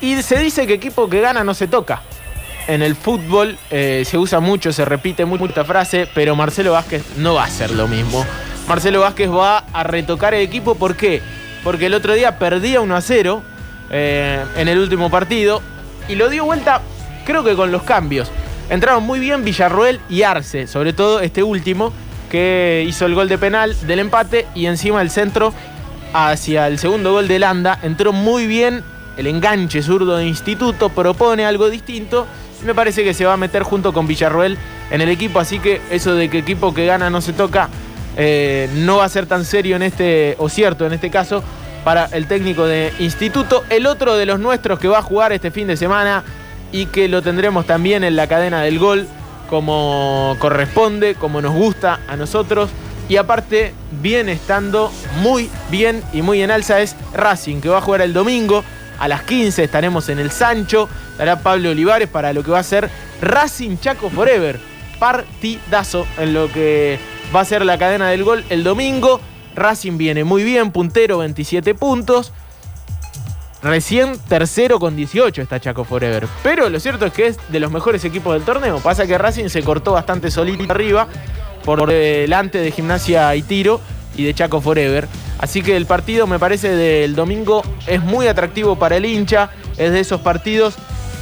y 0.00 0.22
se 0.22 0.38
dice 0.38 0.66
que 0.66 0.74
equipo 0.74 1.08
que 1.08 1.20
gana 1.20 1.44
no 1.44 1.54
se 1.54 1.68
toca. 1.68 2.02
En 2.68 2.82
el 2.82 2.94
fútbol 2.96 3.58
eh, 3.70 4.04
se 4.06 4.18
usa 4.18 4.40
mucho, 4.40 4.72
se 4.72 4.84
repite 4.84 5.24
mucho 5.24 5.46
esta 5.46 5.64
frase, 5.64 6.06
pero 6.14 6.36
Marcelo 6.36 6.72
Vázquez 6.72 7.02
no 7.16 7.34
va 7.34 7.42
a 7.42 7.46
hacer 7.46 7.70
lo 7.70 7.88
mismo. 7.88 8.24
Marcelo 8.68 9.00
Vázquez 9.00 9.30
va 9.30 9.64
a 9.72 9.82
retocar 9.82 10.34
el 10.34 10.42
equipo, 10.42 10.74
¿por 10.74 10.94
qué? 10.94 11.22
Porque 11.64 11.86
el 11.86 11.94
otro 11.94 12.12
día 12.12 12.38
perdía 12.38 12.82
1 12.82 12.94
a 12.94 13.00
0 13.00 13.42
eh, 13.90 14.44
en 14.56 14.68
el 14.68 14.78
último 14.78 15.10
partido 15.10 15.62
y 16.08 16.14
lo 16.16 16.28
dio 16.28 16.44
vuelta, 16.44 16.82
creo 17.24 17.42
que 17.42 17.56
con 17.56 17.72
los 17.72 17.82
cambios. 17.82 18.30
Entraron 18.68 19.02
muy 19.02 19.18
bien 19.18 19.44
Villarroel 19.44 19.98
y 20.10 20.22
Arce, 20.22 20.66
sobre 20.66 20.92
todo 20.92 21.20
este 21.20 21.42
último, 21.42 21.92
que 22.30 22.84
hizo 22.86 23.06
el 23.06 23.14
gol 23.14 23.30
de 23.30 23.38
penal 23.38 23.74
del 23.86 24.00
empate 24.00 24.46
y 24.54 24.66
encima 24.66 25.00
el 25.00 25.10
centro 25.10 25.54
hacia 26.12 26.66
el 26.66 26.78
segundo 26.78 27.12
gol 27.12 27.28
de 27.28 27.38
Landa. 27.38 27.78
Entró 27.82 28.12
muy 28.12 28.46
bien 28.46 28.82
el 29.16 29.26
enganche 29.26 29.82
zurdo 29.82 30.16
de 30.16 30.26
Instituto, 30.26 30.88
propone 30.88 31.44
algo 31.44 31.68
distinto. 31.68 32.26
Me 32.64 32.74
parece 32.74 33.04
que 33.04 33.14
se 33.14 33.24
va 33.24 33.34
a 33.34 33.36
meter 33.36 33.62
junto 33.62 33.92
con 33.92 34.06
Villarroel 34.06 34.58
en 34.90 35.00
el 35.00 35.08
equipo, 35.08 35.38
así 35.38 35.58
que 35.58 35.80
eso 35.90 36.14
de 36.14 36.28
que 36.28 36.38
equipo 36.38 36.74
que 36.74 36.86
gana 36.86 37.10
no 37.10 37.20
se 37.20 37.32
toca 37.32 37.68
eh, 38.16 38.68
no 38.74 38.96
va 38.96 39.04
a 39.04 39.08
ser 39.08 39.26
tan 39.26 39.44
serio 39.44 39.76
en 39.76 39.82
este, 39.82 40.34
o 40.38 40.48
cierto 40.48 40.84
en 40.84 40.92
este 40.92 41.08
caso, 41.08 41.42
para 41.84 42.06
el 42.06 42.26
técnico 42.26 42.66
de 42.66 42.92
Instituto. 42.98 43.64
El 43.70 43.86
otro 43.86 44.16
de 44.16 44.26
los 44.26 44.40
nuestros 44.40 44.78
que 44.80 44.88
va 44.88 44.98
a 44.98 45.02
jugar 45.02 45.32
este 45.32 45.52
fin 45.52 45.68
de 45.68 45.76
semana 45.76 46.24
y 46.72 46.86
que 46.86 47.08
lo 47.08 47.22
tendremos 47.22 47.64
también 47.64 48.02
en 48.02 48.16
la 48.16 48.26
cadena 48.26 48.60
del 48.62 48.78
gol, 48.80 49.06
como 49.48 50.36
corresponde, 50.40 51.14
como 51.14 51.40
nos 51.40 51.54
gusta 51.54 52.00
a 52.08 52.16
nosotros. 52.16 52.70
Y 53.08 53.16
aparte, 53.16 53.72
viene 54.02 54.32
estando 54.32 54.92
muy 55.20 55.50
bien 55.70 56.02
y 56.12 56.20
muy 56.20 56.42
en 56.42 56.50
alza 56.50 56.80
es 56.80 56.94
Racing, 57.14 57.60
que 57.60 57.70
va 57.70 57.78
a 57.78 57.80
jugar 57.80 58.02
el 58.02 58.12
domingo 58.12 58.62
a 58.98 59.08
las 59.08 59.22
15. 59.22 59.64
Estaremos 59.64 60.10
en 60.10 60.18
el 60.18 60.30
Sancho. 60.30 60.88
Estará 61.12 61.40
Pablo 61.40 61.70
Olivares 61.70 62.08
para 62.08 62.32
lo 62.32 62.42
que 62.42 62.50
va 62.50 62.58
a 62.58 62.64
ser 62.64 62.90
Racing 63.22 63.78
Chaco 63.78 64.10
Forever. 64.10 64.60
Partidazo 64.98 66.06
en 66.18 66.34
lo 66.34 66.52
que 66.52 66.98
va 67.34 67.40
a 67.40 67.44
ser 67.44 67.64
la 67.64 67.78
cadena 67.78 68.08
del 68.08 68.24
gol 68.24 68.44
el 68.50 68.62
domingo. 68.62 69.20
Racing 69.54 69.96
viene 69.96 70.24
muy 70.24 70.44
bien, 70.44 70.70
puntero, 70.70 71.18
27 71.18 71.74
puntos. 71.74 72.32
Recién 73.62 74.18
tercero 74.28 74.78
con 74.78 74.94
18 74.94 75.42
está 75.42 75.58
Chaco 75.58 75.84
Forever. 75.84 76.28
Pero 76.42 76.68
lo 76.68 76.78
cierto 76.78 77.06
es 77.06 77.12
que 77.12 77.26
es 77.28 77.38
de 77.48 77.58
los 77.58 77.72
mejores 77.72 78.04
equipos 78.04 78.34
del 78.34 78.42
torneo. 78.42 78.78
Pasa 78.80 79.06
que 79.06 79.16
Racing 79.16 79.48
se 79.48 79.62
cortó 79.62 79.92
bastante 79.92 80.30
solito 80.30 80.70
arriba 80.70 81.08
por 81.64 81.86
delante 81.86 82.58
de 82.58 82.70
Gimnasia 82.70 83.34
y 83.36 83.42
Tiro 83.42 83.80
y 84.16 84.24
de 84.24 84.34
Chaco 84.34 84.60
Forever. 84.60 85.08
Así 85.38 85.62
que 85.62 85.76
el 85.76 85.86
partido 85.86 86.26
me 86.26 86.38
parece 86.38 86.70
del 86.74 87.14
domingo 87.14 87.62
es 87.86 88.02
muy 88.02 88.26
atractivo 88.26 88.76
para 88.76 88.96
el 88.96 89.04
hincha. 89.04 89.50
Es 89.76 89.92
de 89.92 90.00
esos 90.00 90.20
partidos 90.20 90.74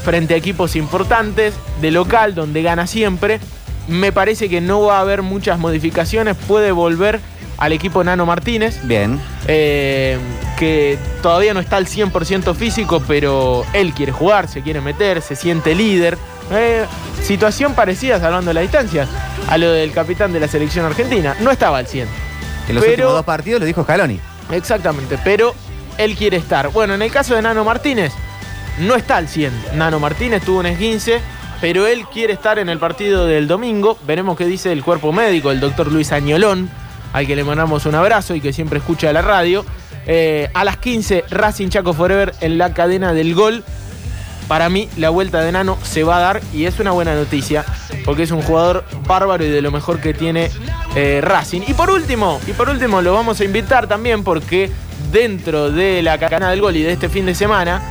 frente 0.04 0.34
a 0.34 0.36
equipos 0.36 0.76
importantes, 0.76 1.54
de 1.80 1.90
local, 1.90 2.34
donde 2.34 2.62
gana 2.62 2.86
siempre. 2.86 3.40
Me 3.88 4.12
parece 4.12 4.48
que 4.48 4.60
no 4.60 4.82
va 4.82 4.98
a 4.98 5.00
haber 5.00 5.22
muchas 5.22 5.58
modificaciones. 5.58 6.36
Puede 6.48 6.72
volver 6.72 7.20
al 7.58 7.72
equipo 7.72 8.04
Nano 8.04 8.26
Martínez 8.26 8.80
Bien. 8.84 9.18
eh, 9.46 10.18
que 10.58 10.98
todavía 11.22 11.54
no 11.54 11.60
está 11.60 11.76
al 11.76 11.86
100% 11.86 12.54
físico, 12.54 13.02
pero 13.06 13.64
él 13.72 13.92
quiere 13.92 14.12
jugar, 14.12 14.48
se 14.48 14.62
quiere 14.62 14.80
meter, 14.80 15.20
se 15.22 15.36
siente 15.36 15.74
líder. 15.74 16.16
Eh, 16.52 16.84
situación 17.22 17.74
parecida, 17.74 18.20
salvando 18.20 18.52
la 18.52 18.60
distancia, 18.60 19.06
a 19.48 19.58
lo 19.58 19.70
del 19.72 19.92
capitán 19.92 20.32
de 20.32 20.40
la 20.40 20.48
selección 20.48 20.84
argentina. 20.84 21.36
No 21.40 21.50
estaba 21.50 21.78
al 21.78 21.86
100. 21.86 22.08
En 22.68 22.74
los 22.74 22.82
Pero- 22.84 22.92
últimos 22.94 23.12
dos 23.14 23.24
partidos 23.24 23.60
lo 23.60 23.66
dijo 23.66 23.82
Scaloni. 23.82 24.20
Exactamente, 24.52 25.18
pero 25.24 25.54
él 25.98 26.14
quiere 26.16 26.36
estar. 26.36 26.68
Bueno, 26.70 26.94
en 26.94 27.02
el 27.02 27.10
caso 27.10 27.34
de 27.34 27.42
Nano 27.42 27.64
Martínez, 27.64 28.12
no 28.78 28.94
está 28.94 29.16
al 29.16 29.28
100. 29.28 29.52
Nano 29.74 29.98
Martínez 29.98 30.42
tuvo 30.44 30.60
un 30.60 30.66
esguince, 30.66 31.20
pero 31.60 31.86
él 31.86 32.04
quiere 32.12 32.32
estar 32.34 32.58
en 32.58 32.68
el 32.68 32.78
partido 32.78 33.26
del 33.26 33.48
domingo. 33.48 33.98
Veremos 34.06 34.36
qué 34.36 34.44
dice 34.46 34.70
el 34.72 34.84
cuerpo 34.84 35.12
médico, 35.12 35.50
el 35.50 35.58
doctor 35.60 35.90
Luis 35.90 36.12
Añolón, 36.12 36.70
al 37.12 37.26
que 37.26 37.34
le 37.34 37.42
mandamos 37.44 37.86
un 37.86 37.94
abrazo 37.94 38.34
y 38.34 38.40
que 38.40 38.52
siempre 38.52 38.78
escucha 38.78 39.12
la 39.12 39.22
radio. 39.22 39.64
Eh, 40.06 40.48
a 40.54 40.62
las 40.64 40.76
15, 40.76 41.24
Racing 41.30 41.68
Chaco 41.70 41.92
Forever 41.92 42.32
en 42.40 42.58
la 42.58 42.72
cadena 42.72 43.12
del 43.12 43.34
gol. 43.34 43.64
Para 44.48 44.68
mí, 44.68 44.88
la 44.96 45.10
vuelta 45.10 45.40
de 45.40 45.50
Nano 45.50 45.76
se 45.82 46.04
va 46.04 46.18
a 46.18 46.20
dar 46.20 46.40
y 46.52 46.66
es 46.66 46.78
una 46.78 46.92
buena 46.92 47.14
noticia, 47.14 47.64
porque 48.04 48.22
es 48.22 48.30
un 48.30 48.42
jugador 48.42 48.84
bárbaro 49.06 49.44
y 49.44 49.48
de 49.48 49.60
lo 49.60 49.72
mejor 49.72 50.00
que 50.00 50.14
tiene 50.14 50.50
eh, 50.94 51.20
Racing. 51.22 51.62
Y 51.66 51.74
por 51.74 51.90
último, 51.90 52.40
y 52.46 52.52
por 52.52 52.68
último, 52.68 53.02
lo 53.02 53.12
vamos 53.12 53.40
a 53.40 53.44
invitar 53.44 53.88
también 53.88 54.22
porque 54.22 54.70
dentro 55.10 55.70
de 55.70 56.02
la 56.02 56.18
cadena 56.18 56.50
del 56.50 56.60
gol 56.60 56.76
y 56.76 56.82
de 56.82 56.92
este 56.92 57.08
fin 57.08 57.26
de 57.26 57.34
semana, 57.34 57.82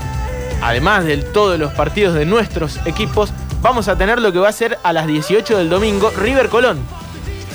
además 0.62 1.04
de 1.04 1.18
todos 1.18 1.60
los 1.60 1.74
partidos 1.74 2.16
de 2.16 2.26
nuestros 2.26 2.80
equipos, 2.86 3.34
vamos 3.62 3.88
a 3.90 3.98
tener 3.98 4.22
lo 4.22 4.32
que 4.32 4.40
va 4.40 4.50
a 4.50 4.54
ser 4.54 4.80
a 4.84 4.94
las 4.94 5.08
18 5.08 5.58
del 5.58 5.70
domingo 5.70 6.10
River 6.12 6.48
Colón. 6.48 6.80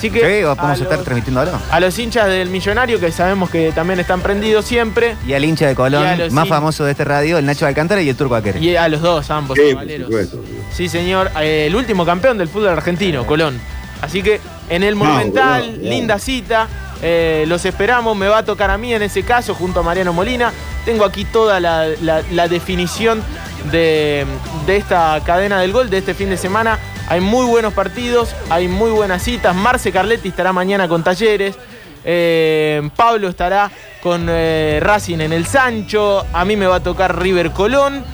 Así 0.01 0.11
que 0.11 0.21
Sí, 0.39 0.43
vamos 0.45 0.65
a, 0.65 0.71
a 0.71 0.73
estar 0.73 0.93
los- 0.97 1.05
transmitiéndolo. 1.05 1.51
a 1.71 1.79
los 1.81 1.99
hinchas 1.99 2.27
del 2.27 2.49
millonario, 2.49 2.99
que 2.99 3.13
sabemos 3.13 3.51
que 3.51 3.71
también 3.73 4.01
están 4.01 4.23
prendidos 4.23 4.65
siempre, 4.65 5.15
Y 5.27 5.35
al 5.35 5.45
hincha 5.45 5.67
de 5.67 5.75
Colón, 5.75 6.03
más 6.33 6.47
hin- 6.47 6.49
famoso 6.49 6.87
de 6.87 6.93
este 6.93 7.05
radio, 7.05 7.37
el 7.37 7.45
Nacho 7.45 7.67
Alcántara 7.67 8.01
y 8.01 8.09
el 8.09 8.17
Turco 8.17 8.35
Aquere. 8.35 8.59
y 8.61 8.75
a 8.77 8.89
los 8.89 9.03
dos, 9.03 9.31
ambos 9.31 9.59
Sí. 9.59 9.77
Sí, 10.73 10.89
señor. 10.89 11.31
eh, 11.41 11.67
el 11.67 11.77
último 11.77 12.07
campeón 12.07 12.39
del 12.39 12.49
fútbol 12.49 12.71
argentino, 12.71 13.27
Colón. 13.27 13.61
Así 14.01 14.23
que 14.23 14.41
en 14.71 14.83
el 14.83 14.97
Monumental, 14.97 15.79
linda 15.83 16.19
cita. 16.19 16.67
eh, 17.03 17.45
los 17.47 17.65
esperamos, 17.67 18.17
me 18.17 18.29
va 18.29 18.39
a 18.39 18.45
tocar 18.45 18.71
a 18.71 18.77
mí 18.79 18.93
en 18.95 19.03
ese 19.03 19.23
caso, 19.23 19.55
junto 19.55 19.81
a 19.81 19.83
Mariano 19.83 20.13
Molina. 20.15 20.53
Tengo 20.87 21.05
aquí 21.05 21.25
toda 21.27 21.59
la, 21.61 21.87
la- 22.03 22.23
la 22.31 22.49
definición 22.49 23.23
de, 23.71 24.25
de 24.67 24.77
esta 24.77 25.21
cadena 25.25 25.61
del 25.61 25.73
gol 25.73 25.89
de 25.91 25.99
este 25.99 26.15
fin 26.15 26.29
de 26.31 26.37
semana. 26.39 26.79
Hay 27.11 27.21
muy 27.21 27.45
buenos 27.47 27.75
partidos, 27.75 28.37
hay 28.51 28.69
muy 28.69 28.93
buenas 28.93 29.25
citas. 29.25 29.53
Marce 29.55 29.91
Carletti 29.91 30.29
estará 30.29 30.53
mañana 30.53 30.87
con 30.87 31.03
Talleres. 31.03 31.57
eh, 32.05 32.89
Pablo 32.95 33.29
estará 33.29 33.69
con 34.01 34.27
eh, 34.31 34.79
Racing 34.81 35.19
en 35.19 35.33
el 35.33 35.45
Sancho. 35.45 36.25
A 36.33 36.45
mí 36.45 36.55
me 36.55 36.67
va 36.67 36.77
a 36.77 36.81
tocar 36.85 37.21
River 37.21 37.51
Colón. 37.51 38.05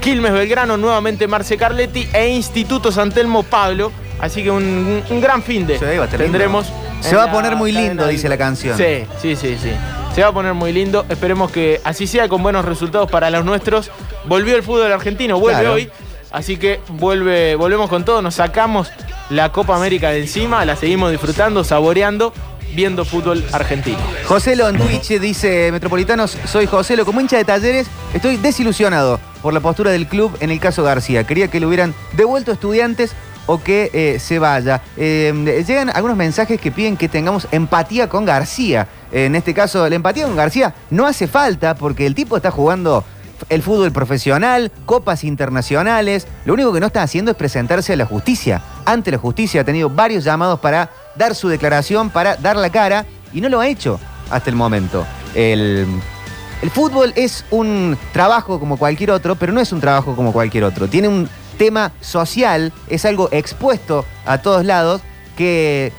Quilmes 0.00 0.32
Belgrano, 0.32 0.76
nuevamente 0.76 1.28
Marce 1.28 1.56
Carletti. 1.56 2.08
E 2.12 2.26
Instituto 2.30 2.90
San 2.90 3.12
Telmo 3.12 3.44
Pablo. 3.44 3.92
Así 4.20 4.42
que 4.42 4.50
un, 4.50 5.00
gran 5.20 5.44
fin 5.44 5.64
de 5.64 5.78
Sí, 5.78 5.84
tendremos. 6.16 6.66
Se 7.02 7.14
va 7.14 7.24
a 7.24 7.32
poner 7.32 7.54
muy 7.54 7.70
lindo, 7.70 8.04
dice 8.08 8.28
la 8.28 8.36
canción. 8.36 8.76
Sí, 8.76 9.06
sí, 9.22 9.36
sí, 9.36 9.56
sí. 9.62 9.70
Se 10.12 10.22
va 10.22 10.28
a 10.28 10.32
poner 10.32 10.54
muy 10.54 10.72
lindo. 10.72 11.06
Esperemos 11.08 11.52
que 11.52 11.80
así 11.84 12.08
sea 12.08 12.28
con 12.28 12.42
buenos 12.42 12.64
resultados 12.64 13.08
para 13.08 13.30
los 13.30 13.44
nuestros. 13.44 13.92
Volvió 14.24 14.56
el 14.56 14.64
fútbol 14.64 14.92
argentino, 14.92 15.38
vuelve 15.38 15.60
Claro. 15.60 15.74
hoy. 15.74 15.90
Así 16.30 16.56
que 16.56 16.80
vuelve, 16.88 17.56
volvemos 17.56 17.88
con 17.88 18.04
todo. 18.04 18.22
Nos 18.22 18.36
sacamos 18.36 18.90
la 19.30 19.52
Copa 19.52 19.76
América 19.76 20.10
de 20.10 20.20
encima, 20.20 20.64
la 20.64 20.76
seguimos 20.76 21.10
disfrutando, 21.10 21.64
saboreando, 21.64 22.32
viendo 22.74 23.04
fútbol 23.04 23.44
argentino. 23.52 23.98
Joselo 24.26 24.68
en 24.68 24.78
Twitch 24.78 25.18
dice, 25.20 25.70
Metropolitanos, 25.72 26.36
soy 26.46 26.66
Joselo, 26.66 27.04
como 27.04 27.20
hincha 27.20 27.36
de 27.36 27.44
talleres, 27.44 27.88
estoy 28.14 28.36
desilusionado 28.36 29.18
por 29.42 29.54
la 29.54 29.60
postura 29.60 29.90
del 29.90 30.06
club 30.06 30.36
en 30.40 30.50
el 30.50 30.60
caso 30.60 30.82
García. 30.82 31.24
Quería 31.24 31.48
que 31.48 31.60
le 31.60 31.66
hubieran 31.66 31.94
devuelto 32.12 32.52
estudiantes 32.52 33.12
o 33.46 33.60
que 33.60 33.90
eh, 33.92 34.18
se 34.20 34.38
vaya. 34.38 34.82
Eh, 34.96 35.64
llegan 35.66 35.90
algunos 35.90 36.16
mensajes 36.16 36.60
que 36.60 36.70
piden 36.70 36.96
que 36.96 37.08
tengamos 37.08 37.48
empatía 37.50 38.08
con 38.08 38.24
García. 38.24 38.86
En 39.10 39.34
este 39.34 39.54
caso, 39.54 39.88
la 39.88 39.96
empatía 39.96 40.26
con 40.26 40.36
García 40.36 40.74
no 40.90 41.06
hace 41.06 41.26
falta 41.26 41.74
porque 41.74 42.06
el 42.06 42.14
tipo 42.14 42.36
está 42.36 42.52
jugando 42.52 43.04
el 43.48 43.62
fútbol 43.62 43.92
profesional, 43.92 44.70
copas 44.86 45.24
internacionales. 45.24 46.26
Lo 46.44 46.54
único 46.54 46.72
que 46.72 46.80
no 46.80 46.86
está 46.86 47.02
haciendo 47.02 47.30
es 47.30 47.36
presentarse 47.36 47.92
a 47.92 47.96
la 47.96 48.06
justicia. 48.06 48.62
Ante 48.84 49.10
la 49.10 49.18
justicia 49.18 49.62
ha 49.62 49.64
tenido 49.64 49.90
varios 49.90 50.24
llamados 50.24 50.60
para 50.60 50.90
dar 51.16 51.34
su 51.34 51.48
declaración, 51.48 52.10
para 52.10 52.36
dar 52.36 52.56
la 52.56 52.70
cara, 52.70 53.06
y 53.32 53.40
no 53.40 53.48
lo 53.48 53.60
ha 53.60 53.68
hecho 53.68 53.98
hasta 54.30 54.50
el 54.50 54.56
momento. 54.56 55.06
El, 55.34 55.86
el 56.62 56.70
fútbol 56.70 57.12
es 57.16 57.44
un 57.50 57.96
trabajo 58.12 58.60
como 58.60 58.76
cualquier 58.76 59.10
otro, 59.12 59.36
pero 59.36 59.52
no 59.52 59.60
es 59.60 59.72
un 59.72 59.80
trabajo 59.80 60.14
como 60.14 60.32
cualquier 60.32 60.64
otro. 60.64 60.88
Tiene 60.88 61.08
un 61.08 61.28
tema 61.56 61.92
social, 62.00 62.72
es 62.88 63.04
algo 63.04 63.28
expuesto 63.32 64.04
a 64.26 64.38
todos 64.38 64.64
lados 64.64 65.02
que 65.36 65.92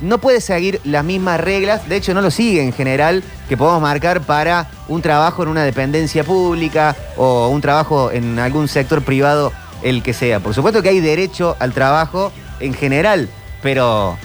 no 0.00 0.18
puede 0.18 0.40
seguir 0.40 0.80
las 0.84 1.04
mismas 1.04 1.40
reglas, 1.40 1.88
de 1.88 1.96
hecho 1.96 2.14
no 2.14 2.20
lo 2.20 2.30
sigue 2.30 2.62
en 2.62 2.72
general, 2.72 3.22
que 3.48 3.56
podemos 3.56 3.80
marcar 3.80 4.22
para 4.22 4.68
un 4.88 5.02
trabajo 5.02 5.42
en 5.42 5.48
una 5.48 5.64
dependencia 5.64 6.24
pública 6.24 6.96
o 7.16 7.48
un 7.48 7.60
trabajo 7.60 8.10
en 8.10 8.38
algún 8.38 8.68
sector 8.68 9.02
privado, 9.02 9.52
el 9.82 10.02
que 10.02 10.12
sea. 10.12 10.40
Por 10.40 10.54
supuesto 10.54 10.82
que 10.82 10.90
hay 10.90 11.00
derecho 11.00 11.56
al 11.58 11.72
trabajo 11.72 12.32
en 12.60 12.74
general, 12.74 13.28
pero 13.62 14.16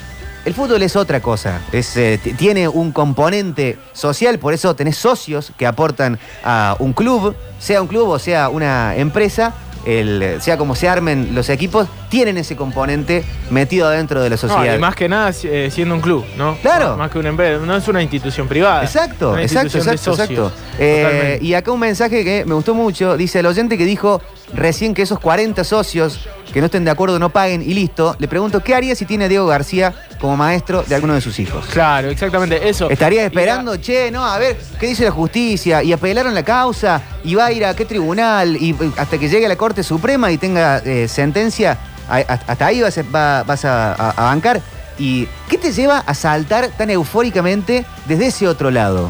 el 0.44 0.54
fútbol 0.54 0.82
es 0.82 0.96
otra 0.96 1.22
cosa. 1.22 1.62
Es, 1.72 1.96
eh, 1.98 2.20
tiene 2.38 2.68
un 2.68 2.92
componente 2.92 3.78
social, 3.94 4.40
por 4.40 4.54
eso 4.54 4.76
tenés 4.76 4.98
socios 4.98 5.52
que 5.58 5.68
aportan 5.68 6.20
a 6.44 6.76
un 6.80 6.94
club, 6.94 7.36
sea 7.60 7.82
un 7.82 7.88
club 7.88 8.10
o 8.10 8.20
sea 8.20 8.50
una 8.50 8.96
empresa. 8.96 9.54
El- 9.86 10.42
sea 10.42 10.58
como 10.58 10.76
se 10.76 10.88
armen 10.90 11.34
los 11.34 11.50
equipos, 11.50 11.88
tienen 12.10 12.38
ese 12.38 12.56
componente 12.56 13.24
metido 13.50 13.90
dentro 13.90 14.22
de 14.22 14.30
la 14.30 14.36
No, 14.36 14.42
sociedad. 14.42 14.76
y 14.76 14.80
más 14.80 14.96
que 14.96 15.08
nada 15.10 15.32
eh, 15.44 15.70
siendo 15.72 15.96
un 15.96 16.02
club, 16.02 16.26
¿no? 16.38 16.56
Claro. 16.62 16.98
Más, 16.98 17.10
que 17.12 17.20
una 17.20 17.30
empresa, 17.30 17.66
no 17.66 17.76
es 17.76 17.88
una 17.88 18.02
institución 18.02 18.48
privada. 18.48 18.84
Exacto, 18.84 19.38
exacto, 19.38 19.78
exacto, 19.78 20.12
exacto. 20.12 20.52
Eh, 20.80 21.40
y 21.42 21.54
acá 21.54 21.72
un 21.72 21.80
mensaje 21.80 22.24
que 22.24 22.46
me 22.46 22.54
gustó 22.54 22.74
mucho, 22.74 23.18
dice 23.18 23.40
el 23.40 23.46
oyente 23.46 23.78
que 23.78 23.86
dijo 23.86 24.22
recién 24.54 24.94
que 24.94 25.02
esos 25.04 25.20
40 25.20 25.64
socios 25.64 26.28
que 26.54 26.60
no 26.60 26.66
estén 26.66 26.84
de 26.84 26.92
acuerdo 26.92 27.18
no 27.18 27.30
paguen 27.30 27.62
y 27.62 27.74
listo. 27.74 28.16
Le 28.20 28.28
pregunto, 28.28 28.62
¿qué 28.62 28.76
haría 28.76 28.94
si 28.96 29.06
tiene 29.06 29.26
a 29.26 29.28
Diego 29.30 29.48
García 29.48 29.94
como 30.20 30.36
maestro 30.36 30.84
de 30.84 30.94
alguno 30.96 31.14
de 31.14 31.22
sus 31.22 31.40
hijos? 31.40 31.66
Claro, 31.68 32.10
exactamente, 32.10 32.68
eso. 32.68 32.90
Estaría 32.90 33.24
esperando, 33.26 33.78
che, 33.78 34.12
no, 34.12 34.26
a 34.26 34.38
ver, 34.38 34.58
¿qué 34.80 34.88
dice 34.88 35.06
la 35.06 35.12
justicia? 35.12 35.82
Y 35.82 35.94
apelaron 35.94 36.34
la 36.34 36.44
causa, 36.44 37.02
y 37.24 37.36
va 37.36 37.46
a 37.46 37.52
ir 37.54 37.64
a 37.66 37.74
qué 37.74 37.86
tribunal, 37.86 38.58
y 38.58 38.76
hasta 38.98 39.18
que 39.18 39.30
llegue 39.30 39.46
a 39.46 39.50
la 39.50 39.56
Corte 39.56 39.82
Suprema 39.82 40.30
y 40.32 40.38
tenga 40.38 40.80
eh, 40.80 41.08
sentencia, 41.08 41.78
a- 42.10 42.18
hasta 42.48 42.66
ahí 42.66 42.82
vas, 42.82 42.98
a- 42.98 43.04
va- 43.04 43.44
vas 43.44 43.64
a 43.64 44.14
bancar. 44.18 44.60
¿Y 45.00 45.28
qué 45.50 45.58
te 45.58 45.72
lleva 45.72 46.00
a 46.00 46.14
saltar 46.14 46.68
tan 46.78 46.90
eufóricamente 46.90 47.86
desde 48.08 48.28
ese 48.28 48.48
otro 48.50 48.70
lado? 48.72 49.10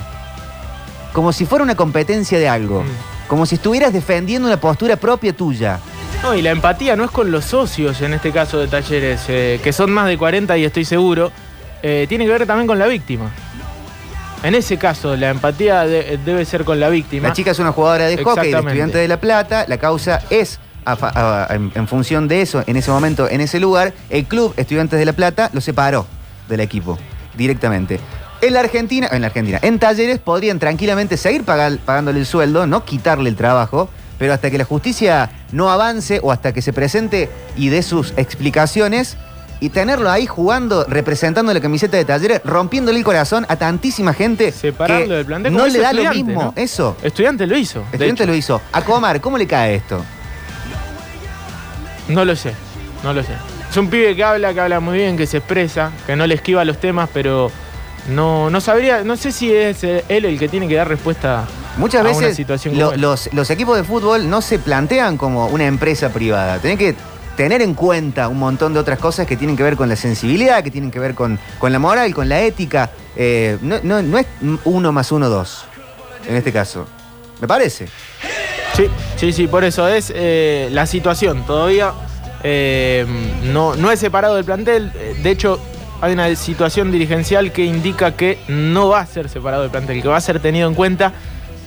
Como 1.11 1.33
si 1.33 1.45
fuera 1.45 1.63
una 1.63 1.75
competencia 1.75 2.37
de 2.37 2.47
algo. 2.47 2.83
Mm. 2.83 3.10
Como 3.31 3.45
si 3.45 3.55
estuvieras 3.55 3.93
defendiendo 3.93 4.45
una 4.49 4.59
postura 4.59 4.97
propia 4.97 5.31
tuya. 5.31 5.79
No, 6.21 6.35
y 6.35 6.41
la 6.41 6.49
empatía 6.51 6.97
no 6.97 7.05
es 7.05 7.11
con 7.11 7.31
los 7.31 7.45
socios, 7.45 8.01
en 8.01 8.13
este 8.13 8.33
caso 8.33 8.59
de 8.59 8.67
talleres, 8.67 9.21
eh, 9.29 9.57
que 9.63 9.71
son 9.71 9.89
más 9.89 10.07
de 10.09 10.17
40 10.17 10.57
y 10.57 10.65
estoy 10.65 10.83
seguro, 10.83 11.31
eh, 11.81 12.07
tiene 12.09 12.25
que 12.25 12.31
ver 12.33 12.45
también 12.45 12.67
con 12.67 12.77
la 12.77 12.87
víctima. 12.87 13.31
En 14.43 14.53
ese 14.53 14.75
caso, 14.77 15.15
la 15.15 15.29
empatía 15.29 15.85
de- 15.85 16.19
debe 16.25 16.43
ser 16.43 16.65
con 16.65 16.77
la 16.81 16.89
víctima. 16.89 17.29
La 17.29 17.33
chica 17.33 17.51
es 17.51 17.59
una 17.59 17.71
jugadora 17.71 18.07
de 18.07 18.17
hockey, 18.21 18.51
estudiante 18.67 18.97
de 18.97 19.07
La 19.07 19.21
Plata. 19.21 19.63
La 19.69 19.77
causa 19.77 20.19
es 20.29 20.59
a 20.83 20.97
fa- 20.97 21.13
a- 21.47 21.55
en, 21.55 21.71
en 21.73 21.87
función 21.87 22.27
de 22.27 22.41
eso, 22.41 22.61
en 22.67 22.75
ese 22.75 22.91
momento, 22.91 23.29
en 23.29 23.39
ese 23.39 23.61
lugar. 23.61 23.93
El 24.09 24.25
club 24.25 24.53
Estudiantes 24.57 24.99
de 24.99 25.05
La 25.05 25.13
Plata 25.13 25.49
lo 25.53 25.61
separó 25.61 26.05
del 26.49 26.59
equipo 26.59 26.97
directamente. 27.37 27.97
En 28.41 28.53
la 28.53 28.59
Argentina, 28.61 29.07
en 29.11 29.21
la 29.21 29.27
Argentina, 29.27 29.59
en 29.61 29.77
talleres 29.77 30.17
podrían 30.19 30.57
tranquilamente 30.59 31.15
seguir 31.17 31.43
pagar- 31.43 31.77
pagándole 31.85 32.19
el 32.19 32.25
sueldo, 32.25 32.65
no 32.65 32.83
quitarle 32.85 33.29
el 33.29 33.35
trabajo, 33.35 33.87
pero 34.17 34.33
hasta 34.33 34.49
que 34.49 34.57
la 34.57 34.63
justicia 34.65 35.29
no 35.51 35.69
avance 35.71 36.19
o 36.23 36.31
hasta 36.31 36.51
que 36.53 36.61
se 36.61 36.73
presente 36.73 37.29
y 37.55 37.69
dé 37.69 37.83
sus 37.83 38.13
explicaciones 38.17 39.15
y 39.59 39.69
tenerlo 39.69 40.09
ahí 40.09 40.25
jugando, 40.25 40.85
representando 40.85 41.53
la 41.53 41.59
camiseta 41.61 41.95
de 41.97 42.03
talleres, 42.05 42.41
rompiéndole 42.43 42.97
el 42.97 43.03
corazón 43.03 43.45
a 43.47 43.57
tantísima 43.57 44.11
gente 44.13 44.51
Separarlo 44.51 45.07
que 45.07 45.13
del 45.13 45.25
plantel, 45.25 45.53
no 45.53 45.67
le 45.67 45.79
da 45.79 45.93
lo 45.93 46.09
mismo. 46.11 46.43
¿no? 46.45 46.53
Eso. 46.55 46.97
Estudiante 47.03 47.45
lo 47.45 47.55
hizo. 47.55 47.83
Estudiante 47.91 48.25
lo 48.25 48.33
hizo. 48.33 48.59
A 48.71 48.81
Comar, 48.83 49.21
¿cómo 49.21 49.37
le 49.37 49.45
cae 49.45 49.75
esto? 49.75 50.03
No 52.07 52.25
lo 52.25 52.35
sé, 52.35 52.53
no 53.03 53.13
lo 53.13 53.21
sé. 53.21 53.33
Es 53.69 53.77
un 53.77 53.87
pibe 53.87 54.15
que 54.15 54.23
habla, 54.23 54.51
que 54.53 54.59
habla 54.59 54.79
muy 54.79 54.97
bien, 54.97 55.15
que 55.15 55.27
se 55.27 55.37
expresa, 55.37 55.91
que 56.07 56.15
no 56.15 56.25
le 56.25 56.33
esquiva 56.35 56.65
los 56.65 56.79
temas, 56.79 57.07
pero 57.13 57.51
no, 58.09 58.49
no 58.49 58.61
sabría, 58.61 59.03
no 59.03 59.15
sé 59.17 59.31
si 59.31 59.53
es 59.53 59.83
eh, 59.83 60.03
él 60.09 60.25
el 60.25 60.39
que 60.39 60.47
tiene 60.49 60.67
que 60.67 60.75
dar 60.75 60.87
respuesta 60.87 61.45
Muchas 61.77 62.01
a 62.05 62.09
una 62.09 62.17
veces 62.17 62.35
situación 62.35 62.73
lo- 62.77 62.85
como 62.85 62.95
esta. 62.95 63.01
los, 63.01 63.33
los 63.33 63.49
equipos 63.49 63.77
de 63.77 63.83
fútbol 63.83 64.29
no 64.29 64.41
se 64.41 64.59
plantean 64.59 65.17
como 65.17 65.47
una 65.47 65.65
empresa 65.65 66.09
privada. 66.09 66.59
Tienen 66.59 66.77
que 66.77 66.95
tener 67.37 67.61
en 67.61 67.73
cuenta 67.73 68.27
un 68.27 68.39
montón 68.39 68.73
de 68.73 68.79
otras 68.79 68.99
cosas 68.99 69.25
que 69.25 69.37
tienen 69.37 69.55
que 69.55 69.63
ver 69.63 69.75
con 69.77 69.87
la 69.87 69.95
sensibilidad, 69.95 70.63
que 70.63 70.71
tienen 70.71 70.91
que 70.91 70.99
ver 70.99 71.15
con, 71.15 71.39
con 71.59 71.71
la 71.71 71.79
moral, 71.79 72.13
con 72.13 72.27
la 72.27 72.41
ética. 72.41 72.89
Eh, 73.15 73.57
no, 73.61 73.77
no- 73.83 74.01
no 74.01 74.17
es 74.17 74.25
uno 74.65 74.91
más 74.91 75.11
uno, 75.11 75.29
dos, 75.29 75.65
en 76.27 76.35
este 76.35 76.51
caso. 76.51 76.87
Me 77.39 77.47
parece. 77.47 77.87
Sí, 78.75 78.87
sí, 79.17 79.31
sí, 79.33 79.47
por 79.47 79.63
eso 79.63 79.87
es 79.87 80.11
eh, 80.15 80.69
la 80.71 80.85
situación. 80.85 81.45
Todavía 81.45 81.93
eh, 82.43 83.05
no, 83.45 83.75
no 83.75 83.91
es 83.91 83.99
separado 83.99 84.35
del 84.35 84.45
plantel. 84.45 84.91
De 85.23 85.29
hecho, 85.29 85.59
hay 86.01 86.13
una 86.13 86.35
situación 86.35 86.91
dirigencial 86.91 87.51
que 87.51 87.63
indica 87.63 88.15
que 88.15 88.39
no 88.47 88.89
va 88.89 89.01
a 89.01 89.05
ser 89.05 89.29
separado 89.29 89.61
del 89.63 89.71
plantel, 89.71 90.01
que 90.01 90.07
va 90.07 90.17
a 90.17 90.21
ser 90.21 90.39
tenido 90.39 90.67
en 90.67 90.73
cuenta 90.75 91.13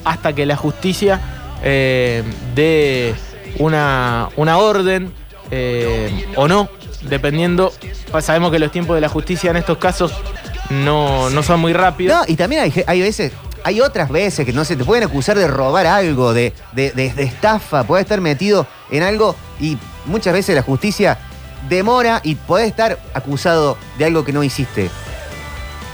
hasta 0.04 0.32
que 0.32 0.44
la 0.44 0.56
justicia 0.56 1.20
eh, 1.62 2.22
dé 2.54 3.14
una, 3.58 4.28
una 4.36 4.58
orden 4.58 5.12
eh, 5.50 6.26
o 6.36 6.48
no, 6.48 6.68
dependiendo. 7.02 7.72
pues 8.10 8.24
Sabemos 8.24 8.50
que 8.50 8.58
los 8.58 8.72
tiempos 8.72 8.96
de 8.96 9.00
la 9.00 9.08
justicia 9.08 9.50
en 9.50 9.56
estos 9.56 9.78
casos 9.78 10.12
no, 10.70 11.30
no 11.30 11.42
son 11.42 11.60
muy 11.60 11.72
rápidos. 11.72 12.16
No, 12.18 12.24
y 12.26 12.36
también 12.36 12.62
hay, 12.62 12.84
hay 12.86 13.00
veces, 13.00 13.32
hay 13.62 13.80
otras 13.80 14.10
veces 14.10 14.44
que 14.44 14.52
no 14.52 14.64
se 14.64 14.76
te 14.76 14.84
pueden 14.84 15.04
acusar 15.04 15.38
de 15.38 15.46
robar 15.46 15.86
algo, 15.86 16.34
de, 16.34 16.52
de, 16.72 16.90
de- 16.90 17.12
de 17.12 17.22
estafa, 17.22 17.84
puedes 17.84 18.04
estar 18.04 18.20
metido 18.20 18.66
en 18.90 19.02
algo 19.02 19.36
y 19.60 19.78
muchas 20.06 20.32
veces 20.34 20.54
la 20.56 20.62
justicia 20.62 21.18
demora 21.68 22.20
y 22.22 22.34
podés 22.34 22.68
estar 22.68 22.98
acusado 23.14 23.76
de 23.98 24.04
algo 24.04 24.24
que 24.24 24.32
no 24.32 24.42
hiciste. 24.42 24.90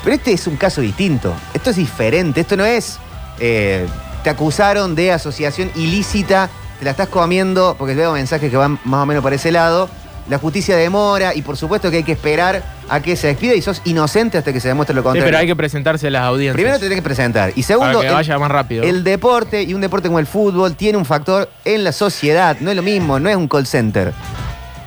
Pero 0.02 0.16
este 0.16 0.32
es 0.32 0.46
un 0.46 0.56
caso 0.56 0.80
distinto, 0.80 1.34
esto 1.52 1.70
es 1.70 1.76
diferente, 1.76 2.40
esto 2.40 2.56
no 2.56 2.64
es, 2.64 2.98
eh, 3.38 3.86
te 4.24 4.30
acusaron 4.30 4.94
de 4.94 5.12
asociación 5.12 5.70
ilícita, 5.74 6.48
te 6.78 6.84
la 6.86 6.92
estás 6.92 7.08
comiendo, 7.08 7.76
porque 7.78 7.94
veo 7.94 8.12
mensajes 8.12 8.50
que 8.50 8.56
van 8.56 8.78
más 8.84 9.02
o 9.02 9.06
menos 9.06 9.22
para 9.22 9.36
ese 9.36 9.52
lado. 9.52 9.88
La 10.28 10.38
justicia 10.38 10.76
demora 10.76 11.34
y 11.34 11.42
por 11.42 11.56
supuesto 11.56 11.90
que 11.90 11.98
hay 11.98 12.02
que 12.04 12.12
esperar 12.12 12.62
a 12.88 13.00
que 13.00 13.16
se 13.16 13.26
despida 13.26 13.54
y 13.54 13.62
sos 13.62 13.82
inocente 13.84 14.38
hasta 14.38 14.52
que 14.52 14.60
se 14.60 14.68
demuestre 14.68 14.94
lo 14.94 15.00
Sí, 15.00 15.04
contrario. 15.04 15.26
pero 15.26 15.38
hay 15.38 15.46
que 15.46 15.56
presentarse 15.56 16.06
a 16.06 16.10
las 16.10 16.22
audiencias. 16.22 16.54
Primero 16.54 16.76
te 16.78 16.84
tenés 16.84 16.98
que 16.98 17.02
presentar. 17.02 17.50
Y 17.50 17.62
para 17.62 17.66
segundo, 17.66 18.00
que 18.00 18.06
el, 18.06 18.12
vaya 18.14 18.38
más 18.38 18.50
rápido. 18.50 18.84
el 18.84 19.02
deporte 19.02 19.62
y 19.64 19.74
un 19.74 19.80
deporte 19.80 20.08
como 20.08 20.18
el 20.20 20.26
fútbol 20.26 20.76
tiene 20.76 20.98
un 20.98 21.04
factor 21.04 21.50
en 21.64 21.82
la 21.84 21.90
sociedad. 21.92 22.56
No 22.60 22.70
es 22.70 22.76
lo 22.76 22.82
mismo, 22.82 23.18
no 23.18 23.28
es 23.28 23.34
un 23.36 23.48
call 23.48 23.66
center. 23.66 24.12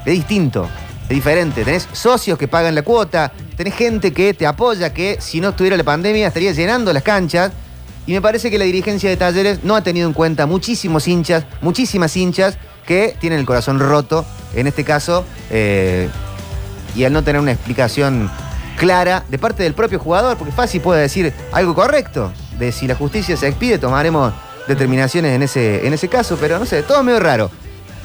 Es 0.05 0.13
distinto, 0.13 0.67
es 1.03 1.09
diferente. 1.09 1.63
Tenés 1.63 1.87
socios 1.91 2.37
que 2.37 2.47
pagan 2.47 2.75
la 2.75 2.81
cuota, 2.81 3.31
tenés 3.55 3.75
gente 3.75 4.11
que 4.11 4.33
te 4.33 4.45
apoya, 4.45 4.93
que 4.93 5.17
si 5.19 5.39
no 5.39 5.49
estuviera 5.49 5.77
la 5.77 5.83
pandemia 5.83 6.27
estaría 6.27 6.51
llenando 6.51 6.91
las 6.93 7.03
canchas. 7.03 7.51
Y 8.05 8.11
me 8.11 8.21
parece 8.21 8.51
que 8.51 8.57
la 8.57 8.65
dirigencia 8.65 9.09
de 9.09 9.15
Talleres 9.15 9.63
no 9.63 9.75
ha 9.75 9.81
tenido 9.81 10.07
en 10.07 10.13
cuenta 10.13 10.45
muchísimos 10.45 11.07
hinchas, 11.07 11.45
muchísimas 11.61 12.15
hinchas 12.17 12.57
que 12.85 13.15
tienen 13.19 13.39
el 13.39 13.45
corazón 13.45 13.79
roto, 13.79 14.25
en 14.53 14.67
este 14.67 14.83
caso, 14.83 15.23
eh, 15.49 16.09
y 16.95 17.05
al 17.05 17.13
no 17.13 17.23
tener 17.23 17.41
una 17.41 17.53
explicación 17.53 18.29
clara 18.77 19.23
de 19.29 19.37
parte 19.37 19.63
del 19.63 19.73
propio 19.73 19.99
jugador, 19.99 20.35
porque 20.37 20.51
fácil 20.51 20.81
puede 20.81 21.01
decir 21.01 21.33
algo 21.53 21.73
correcto, 21.73 22.33
de 22.59 22.73
si 22.73 22.87
la 22.87 22.95
justicia 22.95 23.37
se 23.37 23.47
expide, 23.47 23.77
tomaremos 23.77 24.33
determinaciones 24.67 25.33
en 25.33 25.43
ese, 25.43 25.87
en 25.87 25.93
ese 25.93 26.09
caso, 26.09 26.37
pero 26.39 26.59
no 26.59 26.65
sé, 26.65 26.83
todo 26.83 27.03
medio 27.03 27.19
raro. 27.19 27.49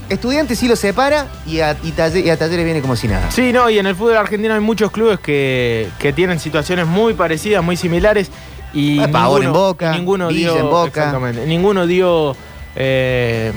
Estudiantes 0.09 0.59
sí 0.59 0.69
lo 0.69 0.77
separa 0.77 1.27
y 1.47 1.61
a, 1.61 1.77
y 1.83 1.93
Talle- 1.93 2.25
y 2.25 2.31
a 2.31 2.37
Talleres 2.39 2.65
viene 2.65 2.81
como 2.81 2.97
si 2.97 3.09
nada. 3.09 3.31
Sí, 3.31 3.53
no, 3.53 3.69
y 3.69 3.79
en 3.79 3.87
el 3.87 3.95
fútbol 3.95 4.17
argentino 4.17 4.55
hay 4.55 4.61
muchos 4.61 4.91
clubes 4.91 5.21
que, 5.21 5.89
que 5.99 6.13
tienen 6.13 6.39
situaciones 6.41 6.87
muy 6.87 7.15
parecidas, 7.15 7.63
muy 7.63 7.77
similares. 7.77 8.31
Y 8.73 8.99
Ah, 9.01 9.09
Pavón 9.11 9.43
en 9.45 9.53
Boca, 9.53 9.93
ninguno 9.93 10.29
Villa 10.29 10.53
dio, 10.53 10.61
en 10.61 10.71
Boca. 10.71 10.89
exactamente, 10.89 11.47
ninguno 11.47 11.87
dio 11.87 12.37
eh, 12.77 13.53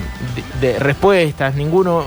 de, 0.60 0.66
de 0.72 0.78
respuestas, 0.78 1.54
ninguno. 1.54 2.06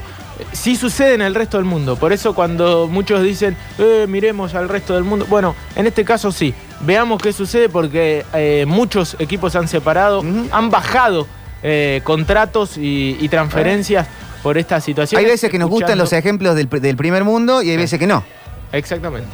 Sí 0.52 0.76
sucede 0.76 1.14
en 1.14 1.22
el 1.22 1.34
resto 1.34 1.56
del 1.58 1.66
mundo. 1.66 1.96
Por 1.96 2.12
eso 2.12 2.36
cuando 2.36 2.88
muchos 2.92 3.24
dicen, 3.24 3.56
eh, 3.78 4.06
miremos 4.10 4.54
al 4.54 4.68
resto 4.70 4.94
del 4.96 5.04
mundo. 5.06 5.26
Bueno, 5.30 5.56
en 5.76 5.88
este 5.88 6.04
caso 6.04 6.32
sí. 6.32 6.54
Veamos 6.82 7.22
qué 7.22 7.32
sucede 7.32 7.70
porque 7.70 8.26
eh, 8.34 8.66
muchos 8.68 9.16
equipos 9.20 9.56
han 9.56 9.68
separado, 9.70 10.20
Ujú. 10.20 10.48
han 10.52 10.70
bajado 10.70 11.26
eh, 11.64 12.02
contratos 12.04 12.78
y, 12.78 13.18
y 13.22 13.30
transferencias 13.30 14.08
por 14.46 14.60
esta 14.60 14.80
situación. 14.80 15.18
Hay 15.18 15.26
veces 15.26 15.50
que 15.50 15.58
nos 15.58 15.72
gustan 15.72 15.98
los 15.98 16.14
ejemplos 16.14 16.56
del, 16.56 16.70
pr- 16.70 16.80
del 16.80 16.96
primer 16.96 17.24
mundo 17.24 17.64
y 17.64 17.72
hay 17.72 17.78
veces 17.78 17.98
que 17.98 18.06
no. 18.06 18.24
Exactamente. 18.72 19.28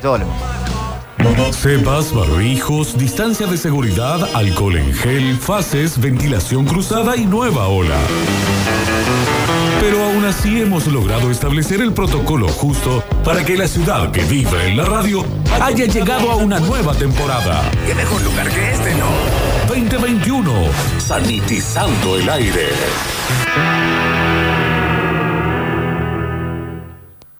Todo 0.00 0.18
lo 0.18 0.24
Cepas, 1.52 2.14
barbijos, 2.14 2.96
distancia 2.96 3.48
de 3.48 3.56
seguridad, 3.56 4.20
alcohol 4.34 4.76
en 4.76 4.94
gel, 4.94 5.36
fases, 5.36 6.00
ventilación 6.00 6.64
cruzada 6.64 7.16
y 7.16 7.26
nueva 7.26 7.66
ola. 7.66 7.98
Pero 9.80 10.04
aún 10.04 10.24
así 10.24 10.62
hemos 10.62 10.86
logrado 10.86 11.32
establecer 11.32 11.80
el 11.80 11.92
protocolo 11.92 12.46
justo 12.46 13.02
para 13.24 13.44
que 13.44 13.56
la 13.56 13.66
ciudad 13.66 14.12
que 14.12 14.22
vive 14.22 14.68
en 14.68 14.76
la 14.76 14.84
radio 14.84 15.24
haya 15.60 15.86
llegado 15.86 16.30
a 16.30 16.36
una 16.36 16.60
nueva 16.60 16.94
temporada. 16.94 17.68
¿Qué 17.84 17.96
mejor 17.96 18.22
lugar 18.22 18.48
que 18.48 18.72
este, 18.72 18.94
no? 18.94 19.35
2021, 19.84 20.70
sanitizando 20.98 22.16
el 22.16 22.30
aire. 22.30 23.85